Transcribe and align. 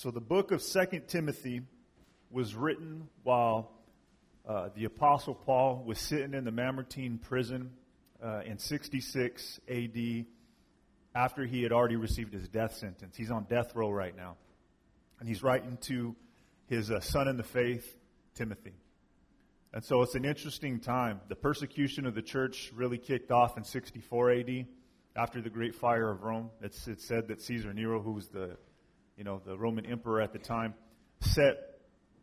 So 0.00 0.10
the 0.10 0.18
book 0.18 0.50
of 0.50 0.62
Second 0.62 1.08
Timothy 1.08 1.60
was 2.30 2.54
written 2.54 3.06
while 3.22 3.70
uh, 4.48 4.70
the 4.74 4.86
Apostle 4.86 5.34
Paul 5.34 5.84
was 5.84 5.98
sitting 5.98 6.32
in 6.32 6.44
the 6.44 6.50
Mamertine 6.50 7.18
prison 7.18 7.70
uh, 8.24 8.40
in 8.46 8.56
66 8.56 9.60
AD 9.68 10.24
after 11.14 11.44
he 11.44 11.62
had 11.62 11.70
already 11.70 11.96
received 11.96 12.32
his 12.32 12.48
death 12.48 12.76
sentence. 12.76 13.14
He's 13.14 13.30
on 13.30 13.44
death 13.44 13.76
row 13.76 13.90
right 13.90 14.16
now. 14.16 14.38
And 15.18 15.28
he's 15.28 15.42
writing 15.42 15.76
to 15.82 16.16
his 16.64 16.90
uh, 16.90 17.00
son 17.00 17.28
in 17.28 17.36
the 17.36 17.42
faith, 17.42 17.98
Timothy. 18.34 18.76
And 19.74 19.84
so 19.84 20.00
it's 20.00 20.14
an 20.14 20.24
interesting 20.24 20.80
time. 20.80 21.20
The 21.28 21.36
persecution 21.36 22.06
of 22.06 22.14
the 22.14 22.22
church 22.22 22.72
really 22.74 22.96
kicked 22.96 23.30
off 23.30 23.58
in 23.58 23.64
64 23.64 24.30
AD 24.30 24.66
after 25.14 25.42
the 25.42 25.50
Great 25.50 25.74
Fire 25.74 26.10
of 26.10 26.22
Rome. 26.22 26.48
It's, 26.62 26.88
it's 26.88 27.04
said 27.04 27.28
that 27.28 27.42
Caesar 27.42 27.74
Nero, 27.74 28.00
who 28.00 28.12
was 28.12 28.28
the, 28.28 28.56
you 29.20 29.24
know, 29.24 29.38
the 29.44 29.54
Roman 29.54 29.84
emperor 29.84 30.22
at 30.22 30.32
the 30.32 30.38
time, 30.38 30.72
set, 31.20 31.58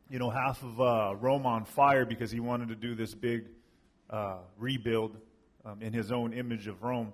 you 0.09 0.17
know, 0.17 0.31
half 0.31 0.63
of 0.63 0.81
uh, 0.81 1.15
Rome 1.15 1.45
on 1.45 1.63
fire 1.63 2.07
because 2.07 2.31
he 2.31 2.39
wanted 2.39 2.69
to 2.69 2.75
do 2.75 2.95
this 2.95 3.13
big 3.13 3.45
uh, 4.09 4.37
rebuild 4.57 5.15
um, 5.63 5.83
in 5.83 5.93
his 5.93 6.11
own 6.11 6.33
image 6.33 6.65
of 6.65 6.81
Rome, 6.81 7.13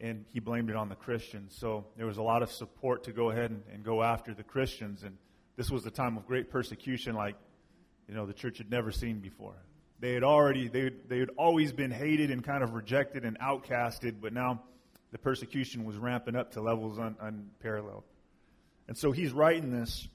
and 0.00 0.24
he 0.32 0.40
blamed 0.40 0.70
it 0.70 0.76
on 0.76 0.88
the 0.88 0.94
Christians. 0.94 1.54
So 1.58 1.84
there 1.98 2.06
was 2.06 2.16
a 2.16 2.22
lot 2.22 2.42
of 2.42 2.50
support 2.50 3.04
to 3.04 3.12
go 3.12 3.30
ahead 3.30 3.50
and, 3.50 3.62
and 3.70 3.84
go 3.84 4.02
after 4.02 4.32
the 4.32 4.42
Christians, 4.42 5.02
and 5.02 5.18
this 5.56 5.70
was 5.70 5.84
a 5.84 5.90
time 5.90 6.16
of 6.16 6.26
great 6.26 6.50
persecution, 6.50 7.14
like 7.14 7.36
you 8.08 8.14
know 8.14 8.24
the 8.24 8.32
church 8.32 8.56
had 8.56 8.70
never 8.70 8.90
seen 8.90 9.18
before. 9.18 9.56
They 10.00 10.14
had 10.14 10.24
already 10.24 10.68
they 10.68 10.90
they 11.06 11.18
had 11.18 11.28
always 11.36 11.70
been 11.74 11.90
hated 11.90 12.30
and 12.30 12.42
kind 12.42 12.64
of 12.64 12.72
rejected 12.72 13.26
and 13.26 13.38
outcasted, 13.40 14.22
but 14.22 14.32
now 14.32 14.62
the 15.12 15.18
persecution 15.18 15.84
was 15.84 15.98
ramping 15.98 16.34
up 16.34 16.52
to 16.52 16.62
levels 16.62 16.98
un, 16.98 17.14
unparalleled. 17.20 18.04
And 18.88 18.96
so 18.96 19.12
he's 19.12 19.32
writing 19.32 19.70
this, 19.70 20.08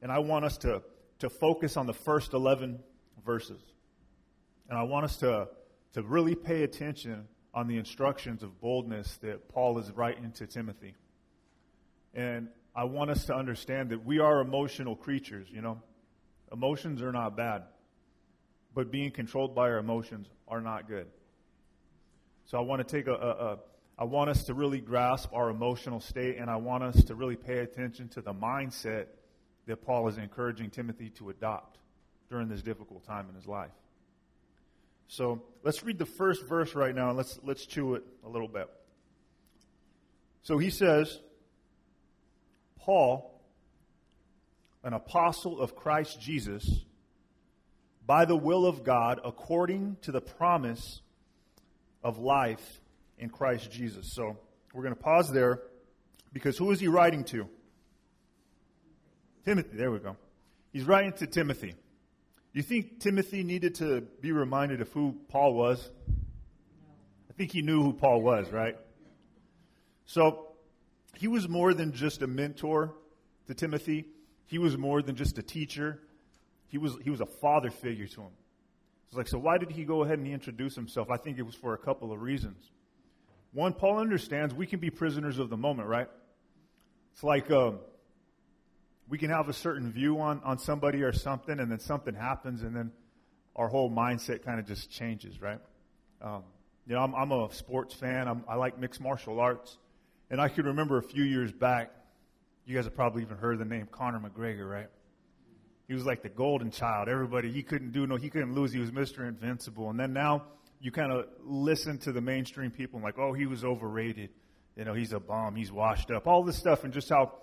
and 0.00 0.10
I 0.10 0.20
want 0.20 0.44
us 0.44 0.56
to 0.58 0.82
to 1.18 1.28
focus 1.28 1.76
on 1.76 1.86
the 1.86 1.92
first 1.92 2.32
eleven 2.32 2.78
verses, 3.26 3.60
and 4.68 4.78
I 4.78 4.84
want 4.84 5.04
us 5.04 5.16
to 5.18 5.48
to 5.94 6.02
really 6.02 6.34
pay 6.34 6.62
attention 6.62 7.26
on 7.52 7.66
the 7.66 7.76
instructions 7.76 8.42
of 8.42 8.60
boldness 8.60 9.18
that 9.18 9.48
Paul 9.48 9.78
is 9.78 9.90
writing 9.90 10.32
to 10.32 10.46
Timothy. 10.46 10.94
And 12.14 12.48
I 12.74 12.84
want 12.84 13.10
us 13.10 13.26
to 13.26 13.34
understand 13.34 13.90
that 13.90 14.06
we 14.06 14.20
are 14.20 14.40
emotional 14.40 14.96
creatures, 14.96 15.48
you 15.50 15.60
know. 15.60 15.82
Emotions 16.50 17.02
are 17.02 17.12
not 17.12 17.36
bad, 17.36 17.64
but 18.74 18.90
being 18.90 19.10
controlled 19.10 19.54
by 19.54 19.70
our 19.70 19.78
emotions 19.78 20.28
are 20.48 20.60
not 20.60 20.88
good. 20.88 21.06
So 22.46 22.58
I 22.58 22.62
want 22.62 22.86
to 22.86 22.96
take 22.96 23.06
a, 23.06 23.14
a 23.14 23.58
I 23.98 24.04
want 24.04 24.30
us 24.30 24.44
to 24.44 24.54
really 24.54 24.80
grasp 24.80 25.32
our 25.32 25.50
emotional 25.50 26.00
state, 26.00 26.38
and 26.38 26.50
I 26.50 26.56
want 26.56 26.82
us 26.82 27.04
to 27.04 27.14
really 27.14 27.36
pay 27.36 27.58
attention 27.58 28.08
to 28.10 28.22
the 28.22 28.32
mindset 28.32 29.06
that 29.66 29.84
Paul 29.84 30.08
is 30.08 30.18
encouraging 30.18 30.70
Timothy 30.70 31.10
to 31.10 31.30
adopt 31.30 31.78
during 32.30 32.48
this 32.48 32.62
difficult 32.62 33.04
time 33.04 33.28
in 33.28 33.34
his 33.34 33.46
life. 33.46 33.70
So 35.08 35.42
let's 35.62 35.84
read 35.84 35.98
the 35.98 36.06
first 36.06 36.46
verse 36.46 36.74
right 36.74 36.94
now 36.94 37.08
and 37.08 37.18
let's, 37.18 37.38
let's 37.44 37.66
chew 37.66 37.94
it 37.94 38.02
a 38.24 38.28
little 38.28 38.48
bit. 38.48 38.68
So 40.42 40.56
he 40.56 40.70
says, 40.70 41.20
Paul, 42.78 43.40
an 44.82 44.94
apostle 44.94 45.60
of 45.60 45.76
Christ 45.76 46.20
Jesus, 46.20 46.80
by 48.06 48.24
the 48.24 48.36
will 48.36 48.66
of 48.66 48.82
God, 48.82 49.20
according 49.24 49.98
to 50.02 50.12
the 50.12 50.20
promise 50.20 51.02
of 52.02 52.18
life 52.18 52.80
in 53.22 53.30
Christ 53.30 53.70
Jesus. 53.70 54.12
So 54.12 54.36
we're 54.74 54.82
going 54.82 54.94
to 54.94 55.00
pause 55.00 55.30
there 55.30 55.62
because 56.32 56.58
who 56.58 56.70
is 56.72 56.80
he 56.80 56.88
writing 56.88 57.24
to? 57.24 57.48
Timothy. 59.44 59.76
There 59.76 59.90
we 59.90 59.98
go. 59.98 60.16
He's 60.72 60.84
writing 60.84 61.12
to 61.14 61.26
Timothy. 61.26 61.74
You 62.52 62.62
think 62.62 63.00
Timothy 63.00 63.44
needed 63.44 63.76
to 63.76 64.02
be 64.20 64.32
reminded 64.32 64.80
of 64.80 64.90
who 64.92 65.16
Paul 65.28 65.54
was? 65.54 65.90
I 67.30 67.32
think 67.32 67.52
he 67.52 67.62
knew 67.62 67.82
who 67.82 67.92
Paul 67.92 68.20
was, 68.20 68.50
right? 68.50 68.76
So 70.04 70.48
he 71.16 71.28
was 71.28 71.48
more 71.48 71.72
than 71.72 71.92
just 71.92 72.22
a 72.22 72.26
mentor 72.26 72.94
to 73.46 73.54
Timothy. 73.54 74.06
He 74.46 74.58
was 74.58 74.76
more 74.76 75.00
than 75.00 75.16
just 75.16 75.38
a 75.38 75.42
teacher. 75.42 76.00
He 76.66 76.78
was, 76.78 76.96
he 77.02 77.10
was 77.10 77.20
a 77.20 77.26
father 77.26 77.70
figure 77.70 78.06
to 78.06 78.20
him. 78.22 78.32
It's 79.08 79.16
like, 79.16 79.28
so 79.28 79.38
why 79.38 79.58
did 79.58 79.70
he 79.70 79.84
go 79.84 80.02
ahead 80.02 80.18
and 80.18 80.26
introduce 80.26 80.74
himself? 80.74 81.10
I 81.10 81.16
think 81.16 81.38
it 81.38 81.42
was 81.42 81.54
for 81.54 81.74
a 81.74 81.78
couple 81.78 82.12
of 82.12 82.20
reasons. 82.20 82.70
One, 83.52 83.74
Paul 83.74 83.98
understands 83.98 84.54
we 84.54 84.66
can 84.66 84.80
be 84.80 84.90
prisoners 84.90 85.38
of 85.38 85.50
the 85.50 85.56
moment, 85.56 85.88
right? 85.88 86.08
It's 87.12 87.22
like, 87.22 87.50
um, 87.50 87.80
we 89.08 89.18
can 89.18 89.30
have 89.30 89.48
a 89.48 89.52
certain 89.52 89.92
view 89.92 90.20
on, 90.20 90.40
on 90.42 90.58
somebody 90.58 91.02
or 91.02 91.12
something, 91.12 91.60
and 91.60 91.70
then 91.70 91.78
something 91.78 92.14
happens, 92.14 92.62
and 92.62 92.74
then 92.74 92.92
our 93.54 93.68
whole 93.68 93.90
mindset 93.90 94.42
kind 94.42 94.58
of 94.58 94.66
just 94.66 94.90
changes, 94.90 95.40
right? 95.40 95.58
Um, 96.22 96.44
you 96.86 96.94
know, 96.94 97.02
I'm, 97.02 97.14
I'm, 97.14 97.30
a 97.30 97.52
sports 97.52 97.94
fan. 97.94 98.26
I'm, 98.26 98.44
I 98.48 98.54
like 98.54 98.78
mixed 98.78 99.00
martial 99.00 99.38
arts. 99.38 99.76
And 100.30 100.40
I 100.40 100.48
can 100.48 100.64
remember 100.64 100.96
a 100.96 101.02
few 101.02 101.24
years 101.24 101.52
back, 101.52 101.90
you 102.64 102.74
guys 102.74 102.84
have 102.84 102.96
probably 102.96 103.22
even 103.22 103.36
heard 103.36 103.58
the 103.58 103.64
name 103.64 103.86
Conor 103.90 104.20
McGregor, 104.20 104.68
right? 104.68 104.88
He 105.88 105.94
was 105.94 106.06
like 106.06 106.22
the 106.22 106.28
golden 106.28 106.70
child. 106.70 107.08
Everybody, 107.08 107.52
he 107.52 107.62
couldn't 107.62 107.92
do 107.92 108.06
no, 108.06 108.16
he 108.16 108.30
couldn't 108.30 108.54
lose. 108.54 108.72
He 108.72 108.78
was 108.78 108.90
Mr. 108.90 109.28
Invincible. 109.28 109.90
And 109.90 110.00
then 110.00 110.12
now 110.12 110.44
you 110.82 110.90
kind 110.90 111.12
of 111.12 111.26
listen 111.44 111.96
to 111.98 112.12
the 112.12 112.20
mainstream 112.20 112.72
people 112.72 112.96
and 112.96 113.04
like, 113.04 113.16
oh, 113.16 113.32
he 113.32 113.46
was 113.46 113.64
overrated. 113.64 114.30
You 114.76 114.84
know, 114.84 114.94
he's 114.94 115.12
a 115.12 115.20
bomb. 115.20 115.54
He's 115.54 115.70
washed 115.70 116.10
up. 116.10 116.26
All 116.26 116.42
this 116.42 116.58
stuff 116.58 116.82
and 116.82 116.92
just 116.92 117.08
how 117.08 117.34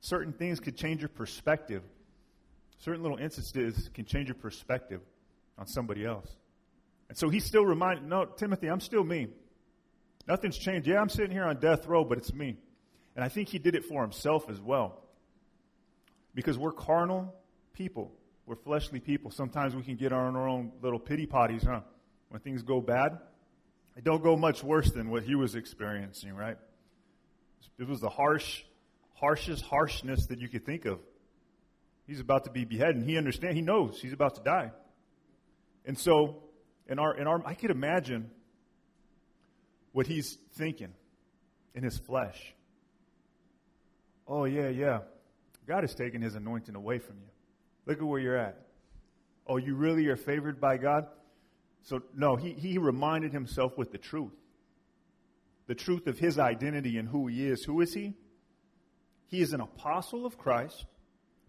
certain 0.00 0.34
things 0.34 0.60
could 0.60 0.76
change 0.76 1.00
your 1.00 1.08
perspective. 1.08 1.82
Certain 2.80 3.02
little 3.02 3.16
instances 3.16 3.88
can 3.94 4.04
change 4.04 4.28
your 4.28 4.34
perspective 4.34 5.00
on 5.56 5.66
somebody 5.66 6.04
else. 6.04 6.28
And 7.08 7.16
so 7.16 7.30
he's 7.30 7.46
still 7.46 7.64
reminded, 7.64 8.04
no, 8.04 8.26
Timothy, 8.26 8.68
I'm 8.68 8.80
still 8.80 9.02
me. 9.02 9.28
Nothing's 10.28 10.58
changed. 10.58 10.86
Yeah, 10.86 11.00
I'm 11.00 11.08
sitting 11.08 11.30
here 11.30 11.44
on 11.44 11.60
death 11.60 11.86
row, 11.86 12.04
but 12.04 12.18
it's 12.18 12.34
me. 12.34 12.58
And 13.16 13.24
I 13.24 13.28
think 13.28 13.48
he 13.48 13.58
did 13.58 13.74
it 13.74 13.86
for 13.86 14.02
himself 14.02 14.50
as 14.50 14.60
well. 14.60 15.04
Because 16.34 16.58
we're 16.58 16.72
carnal 16.72 17.34
people. 17.72 18.12
We're 18.44 18.56
fleshly 18.56 19.00
people. 19.00 19.30
Sometimes 19.30 19.74
we 19.74 19.82
can 19.82 19.96
get 19.96 20.12
on 20.12 20.36
our 20.36 20.46
own 20.46 20.72
little 20.82 20.98
pity 20.98 21.26
potties, 21.26 21.66
huh? 21.66 21.80
When 22.34 22.40
things 22.40 22.64
go 22.64 22.80
bad. 22.80 23.20
It 23.96 24.02
don't 24.02 24.20
go 24.20 24.36
much 24.36 24.64
worse 24.64 24.90
than 24.90 25.08
what 25.08 25.22
he 25.22 25.36
was 25.36 25.54
experiencing, 25.54 26.34
right? 26.34 26.56
It 27.78 27.86
was 27.86 28.00
the 28.00 28.08
harsh 28.08 28.62
harshest 29.12 29.64
harshness 29.64 30.26
that 30.26 30.40
you 30.40 30.48
could 30.48 30.66
think 30.66 30.84
of. 30.84 30.98
He's 32.08 32.18
about 32.18 32.42
to 32.46 32.50
be 32.50 32.64
beheaded, 32.64 32.96
and 32.96 33.08
he 33.08 33.16
understands, 33.18 33.54
he 33.54 33.62
knows 33.62 34.00
he's 34.00 34.12
about 34.12 34.34
to 34.34 34.42
die. 34.42 34.72
And 35.86 35.96
so, 35.96 36.42
in 36.88 36.98
our, 36.98 37.16
in 37.16 37.28
our, 37.28 37.40
I 37.46 37.54
could 37.54 37.70
imagine 37.70 38.28
what 39.92 40.08
he's 40.08 40.36
thinking 40.54 40.92
in 41.72 41.84
his 41.84 41.96
flesh. 41.98 42.52
Oh, 44.26 44.42
yeah, 44.42 44.70
yeah. 44.70 44.98
God 45.68 45.84
has 45.84 45.94
taken 45.94 46.20
his 46.20 46.34
anointing 46.34 46.74
away 46.74 46.98
from 46.98 47.14
you. 47.18 47.28
Look 47.86 47.98
at 47.98 48.04
where 48.04 48.18
you're 48.18 48.36
at. 48.36 48.60
Oh, 49.46 49.56
you 49.56 49.76
really 49.76 50.08
are 50.08 50.16
favored 50.16 50.60
by 50.60 50.78
God? 50.78 51.06
So, 51.84 52.02
no, 52.16 52.36
he, 52.36 52.52
he 52.52 52.78
reminded 52.78 53.32
himself 53.32 53.76
with 53.76 53.92
the 53.92 53.98
truth. 53.98 54.32
The 55.66 55.74
truth 55.74 56.06
of 56.06 56.18
his 56.18 56.38
identity 56.38 56.98
and 56.98 57.08
who 57.08 57.26
he 57.26 57.46
is. 57.46 57.62
Who 57.64 57.80
is 57.80 57.92
he? 57.92 58.14
He 59.28 59.40
is 59.40 59.52
an 59.52 59.60
apostle 59.60 60.26
of 60.26 60.38
Christ 60.38 60.86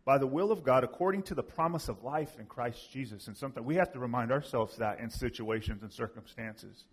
by 0.03 0.17
the 0.17 0.27
will 0.27 0.51
of 0.51 0.63
God 0.63 0.83
according 0.83 1.23
to 1.23 1.35
the 1.35 1.43
promise 1.43 1.87
of 1.87 2.03
life 2.03 2.37
in 2.39 2.45
Christ 2.45 2.91
Jesus. 2.91 3.27
And 3.27 3.37
something 3.37 3.63
we 3.63 3.75
have 3.75 3.93
to 3.93 3.99
remind 3.99 4.31
ourselves 4.31 4.77
that 4.77 4.99
in 4.99 5.09
situations 5.09 5.83
and 5.83 5.91
circumstances. 5.91 6.83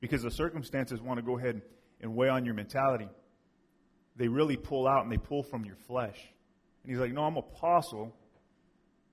Because 0.00 0.22
the 0.22 0.30
circumstances 0.30 1.00
want 1.00 1.18
to 1.18 1.22
go 1.22 1.38
ahead 1.38 1.62
and 2.00 2.14
weigh 2.14 2.28
on 2.28 2.44
your 2.44 2.54
mentality. 2.54 3.08
They 4.16 4.28
really 4.28 4.56
pull 4.56 4.86
out 4.86 5.02
and 5.02 5.12
they 5.12 5.18
pull 5.18 5.42
from 5.42 5.64
your 5.64 5.76
flesh. 5.86 6.18
And 6.82 6.90
he's 6.90 7.00
like, 7.00 7.12
No, 7.12 7.24
I'm 7.24 7.36
apostle. 7.36 8.14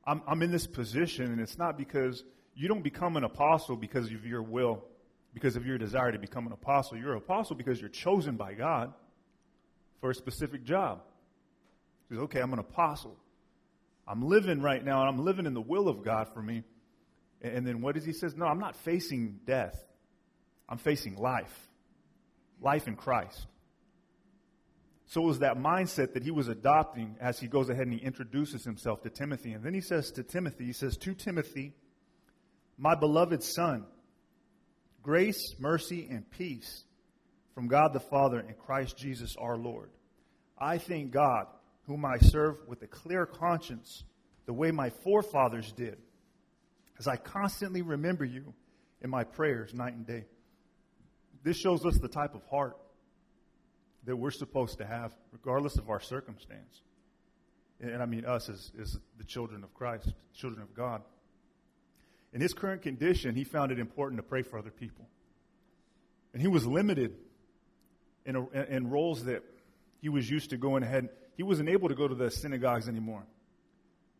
I'm, 0.06 0.22
I'm 0.28 0.42
in 0.42 0.52
this 0.52 0.66
position, 0.66 1.26
and 1.26 1.40
it's 1.40 1.58
not 1.58 1.78
because 1.78 2.24
you 2.60 2.68
don't 2.68 2.84
become 2.84 3.16
an 3.16 3.24
apostle 3.24 3.78
because 3.78 4.08
of 4.08 4.26
your 4.26 4.44
will, 4.44 4.84
because 5.34 5.56
of 5.56 5.66
your 5.66 5.78
desire 5.78 6.12
to 6.12 6.20
become 6.20 6.46
an 6.46 6.52
apostle. 6.52 6.98
You're 6.98 7.14
an 7.14 7.20
apostle 7.20 7.56
because 7.56 7.80
you're 7.80 7.90
chosen 7.90 8.36
by 8.36 8.54
God 8.54 8.94
for 10.02 10.10
a 10.10 10.14
specific 10.14 10.66
job. 10.66 11.00
He 12.10 12.16
says, 12.16 12.24
okay, 12.24 12.42
I'm 12.42 12.52
an 12.52 12.60
apostle. 12.60 13.16
I'm 14.06 14.24
living 14.24 14.62
right 14.62 14.84
now, 14.84 15.00
and 15.00 15.08
I'm 15.08 15.24
living 15.24 15.46
in 15.46 15.54
the 15.54 15.62
will 15.62 15.88
of 15.88 16.04
God 16.04 16.34
for 16.34 16.42
me. 16.42 16.64
And 17.42 17.66
then 17.66 17.80
what 17.82 17.96
does 17.96 18.04
he 18.04 18.12
says? 18.12 18.36
No, 18.36 18.46
I'm 18.46 18.60
not 18.60 18.76
facing 18.76 19.40
death. 19.46 19.82
I'm 20.68 20.80
facing 20.80 21.16
life. 21.16 21.70
Life 22.62 22.90
in 22.90 22.98
Christ. 22.98 23.48
So 25.06 25.24
it 25.24 25.28
was 25.28 25.40
that 25.40 25.58
mindset 25.58 26.14
that 26.16 26.24
he 26.24 26.32
was 26.32 26.50
adopting 26.50 27.16
as 27.22 27.40
he 27.40 27.48
goes 27.48 27.70
ahead 27.70 27.88
and 27.88 27.94
he 27.94 28.06
introduces 28.06 28.66
himself 28.66 29.02
to 29.04 29.10
Timothy. 29.10 29.54
And 29.54 29.64
then 29.64 29.74
he 29.74 29.82
says 29.82 30.12
to 30.12 30.24
Timothy, 30.24 30.66
he 30.66 30.74
says, 30.74 30.98
To 30.98 31.14
Timothy, 31.14 31.74
my 32.80 32.96
beloved 32.96 33.44
son, 33.44 33.86
grace, 35.04 35.54
mercy, 35.60 36.08
and 36.10 36.30
peace 36.32 36.86
from 37.54 37.68
God 37.68 37.92
the 37.92 38.00
Father 38.00 38.40
and 38.40 38.58
Christ 38.58 38.98
Jesus 38.98 39.36
our 39.38 39.58
Lord. 39.58 39.90
I 40.58 40.78
thank 40.78 41.12
God 41.12 41.48
whom 41.88 42.06
I 42.06 42.18
serve 42.20 42.56
with 42.68 42.82
a 42.82 42.88
clear 42.88 43.26
conscience, 43.26 44.04
the 44.46 44.54
way 44.54 44.72
my 44.72 44.92
forefathers 44.92 45.72
did, 45.74 45.98
as 46.98 47.08
I 47.08 47.18
constantly 47.18 47.82
remember 47.82 48.24
you 48.24 48.54
in 49.02 49.10
my 49.10 49.26
prayers 49.26 49.74
night 49.74 49.94
and 49.94 50.08
day. 50.08 50.26
This 51.44 51.58
shows 51.58 51.86
us 51.86 51.98
the 51.98 52.08
type 52.08 52.34
of 52.34 52.44
heart 52.46 52.78
that 54.06 54.16
we're 54.16 54.32
supposed 54.32 54.78
to 54.78 54.86
have, 54.86 55.14
regardless 55.32 55.78
of 55.78 55.90
our 55.90 56.00
circumstance. 56.00 56.82
And 57.82 58.02
I 58.02 58.06
mean 58.06 58.26
us 58.26 58.50
as, 58.50 58.72
as 58.80 58.98
the 59.18 59.24
children 59.26 59.64
of 59.64 59.74
Christ, 59.74 60.14
children 60.34 60.62
of 60.62 60.74
God. 60.74 61.02
In 62.34 62.42
his 62.42 62.54
current 62.54 62.82
condition, 62.82 63.36
he 63.36 63.44
found 63.44 63.72
it 63.72 63.80
important 63.80 64.20
to 64.20 64.24
pray 64.24 64.42
for 64.42 64.58
other 64.58 64.70
people. 64.70 65.08
And 66.34 66.42
he 66.42 66.48
was 66.48 66.66
limited 66.66 67.16
in, 68.26 68.36
a, 68.36 68.48
in 68.70 68.90
roles 68.90 69.26
that 69.26 69.44
he 70.02 70.10
was 70.10 70.30
used 70.30 70.52
to 70.52 70.58
going 70.58 70.84
ahead. 70.84 71.10
He 71.38 71.44
wasn't 71.44 71.70
able 71.70 71.90
to 71.90 71.96
go 71.96 72.08
to 72.08 72.16
the 72.16 72.30
synagogues 72.30 72.88
anymore, 72.88 73.24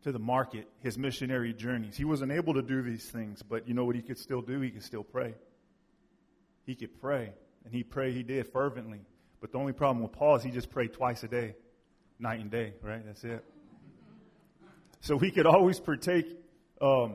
to 0.02 0.12
the 0.12 0.18
market, 0.18 0.66
his 0.82 0.98
missionary 0.98 1.52
journeys. 1.52 1.96
He 1.96 2.04
wasn't 2.04 2.32
able 2.32 2.54
to 2.54 2.62
do 2.62 2.82
these 2.82 3.08
things, 3.08 3.42
but 3.42 3.68
you 3.68 3.74
know 3.74 3.84
what 3.84 3.94
he 3.94 4.02
could 4.02 4.18
still 4.18 4.42
do? 4.42 4.60
He 4.60 4.70
could 4.70 4.82
still 4.82 5.04
pray. 5.04 5.34
He 6.66 6.74
could 6.74 7.00
pray. 7.00 7.32
And 7.64 7.72
he 7.72 7.82
prayed, 7.84 8.16
he 8.16 8.22
did 8.22 8.48
fervently. 8.52 9.00
But 9.40 9.52
the 9.52 9.58
only 9.58 9.72
problem 9.72 10.02
with 10.02 10.12
Paul 10.12 10.36
is 10.36 10.42
he 10.42 10.50
just 10.50 10.70
prayed 10.70 10.92
twice 10.92 11.22
a 11.22 11.28
day, 11.28 11.54
night 12.18 12.40
and 12.40 12.50
day, 12.50 12.74
right? 12.82 13.04
That's 13.04 13.22
it. 13.24 13.44
So 15.00 15.16
we 15.16 15.30
could 15.30 15.46
always 15.46 15.80
partake, 15.80 16.26
um, 16.80 17.14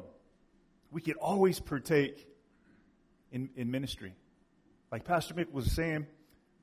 we 0.96 1.02
could 1.02 1.18
always 1.18 1.60
partake 1.60 2.26
in, 3.30 3.50
in 3.58 3.70
ministry. 3.70 4.14
Like 4.94 5.04
Pastor 5.04 5.34
Mick 5.34 5.52
was 5.52 5.70
saying, 5.76 6.08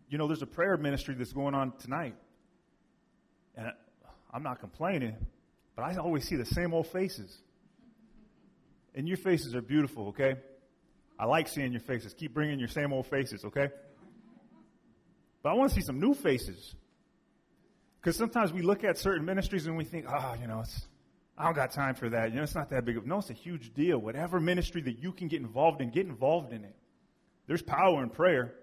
you 0.09 0.17
know, 0.17 0.27
there's 0.27 0.41
a 0.41 0.47
prayer 0.47 0.79
ministry 0.79 1.15
that's 1.15 1.35
going 1.35 1.55
on 1.55 1.73
tonight. 1.77 2.15
And 3.59 3.71
I'm 4.33 4.43
not 4.43 4.59
complaining, 4.59 5.17
but 5.77 5.83
I 5.83 5.97
always 5.97 6.27
see 6.27 6.37
the 6.37 6.47
same 6.47 6.73
old 6.73 6.87
faces. 6.87 7.43
And 8.95 9.07
your 9.07 9.19
faces 9.19 9.55
are 9.55 9.61
beautiful, 9.61 10.09
okay? 10.09 10.37
I 11.19 11.27
like 11.27 11.47
seeing 11.47 11.71
your 11.71 11.83
faces. 11.83 12.15
Keep 12.15 12.33
bringing 12.33 12.59
your 12.59 12.69
same 12.69 12.91
old 12.95 13.09
faces, 13.09 13.45
okay? 13.45 13.69
But 15.43 15.51
I 15.51 15.53
want 15.53 15.73
to 15.73 15.75
see 15.75 15.85
some 15.85 16.01
new 16.01 16.15
faces. 16.15 16.75
Because 18.01 18.17
sometimes 18.17 18.51
we 18.51 18.63
look 18.63 18.83
at 18.83 18.97
certain 18.97 19.27
ministries 19.27 19.67
and 19.67 19.77
we 19.77 19.85
think, 19.85 20.07
ah, 20.09 20.33
oh, 20.33 20.41
you 20.41 20.49
know, 20.49 20.65
I 21.43 21.47
don't 21.47 21.55
got 21.55 21.73
time 21.73 21.97
for 21.97 22.09
that. 22.11 22.31
You 22.31 22.37
know, 22.37 22.45
it's 22.45 22.55
not 22.55 22.71
that 22.71 22.85
big 22.85 22.97
of 22.97 23.05
No, 23.05 23.19
it's 23.19 23.31
a 23.31 23.33
huge 23.33 23.75
deal. 23.75 23.99
Whatever 23.99 24.39
ministry 24.39 24.81
that 24.83 25.01
you 25.01 25.11
can 25.11 25.27
get 25.27 25.41
involved 25.41 25.81
in, 25.81 25.91
get 25.91 26.07
involved 26.07 26.53
in 26.53 26.63
it. 26.63 26.77
There's 27.49 27.63
power 27.63 28.01
in 28.01 28.11
prayer. 28.11 28.55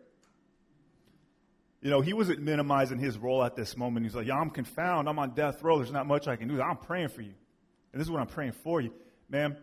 You 1.81 1.89
know, 1.89 1.99
he 1.99 2.13
wasn't 2.13 2.39
minimizing 2.39 2.97
his 2.97 3.17
role 3.17 3.43
at 3.43 3.57
this 3.57 3.75
moment. 3.75 4.05
He's 4.05 4.15
like, 4.15 4.27
yeah, 4.27 4.35
I'm 4.35 4.49
confounded. 4.49 5.09
I'm 5.09 5.19
on 5.19 5.31
death 5.31 5.61
row. 5.61 5.77
There's 5.77 5.91
not 5.91 6.07
much 6.07 6.29
I 6.29 6.37
can 6.37 6.47
do. 6.47 6.61
I'm 6.61 6.77
praying 6.77 7.09
for 7.09 7.21
you. 7.21 7.33
And 7.91 7.99
this 7.99 8.07
is 8.07 8.11
what 8.11 8.21
I'm 8.21 8.27
praying 8.27 8.53
for 8.53 8.79
you. 8.79 8.93
Man, 9.29 9.57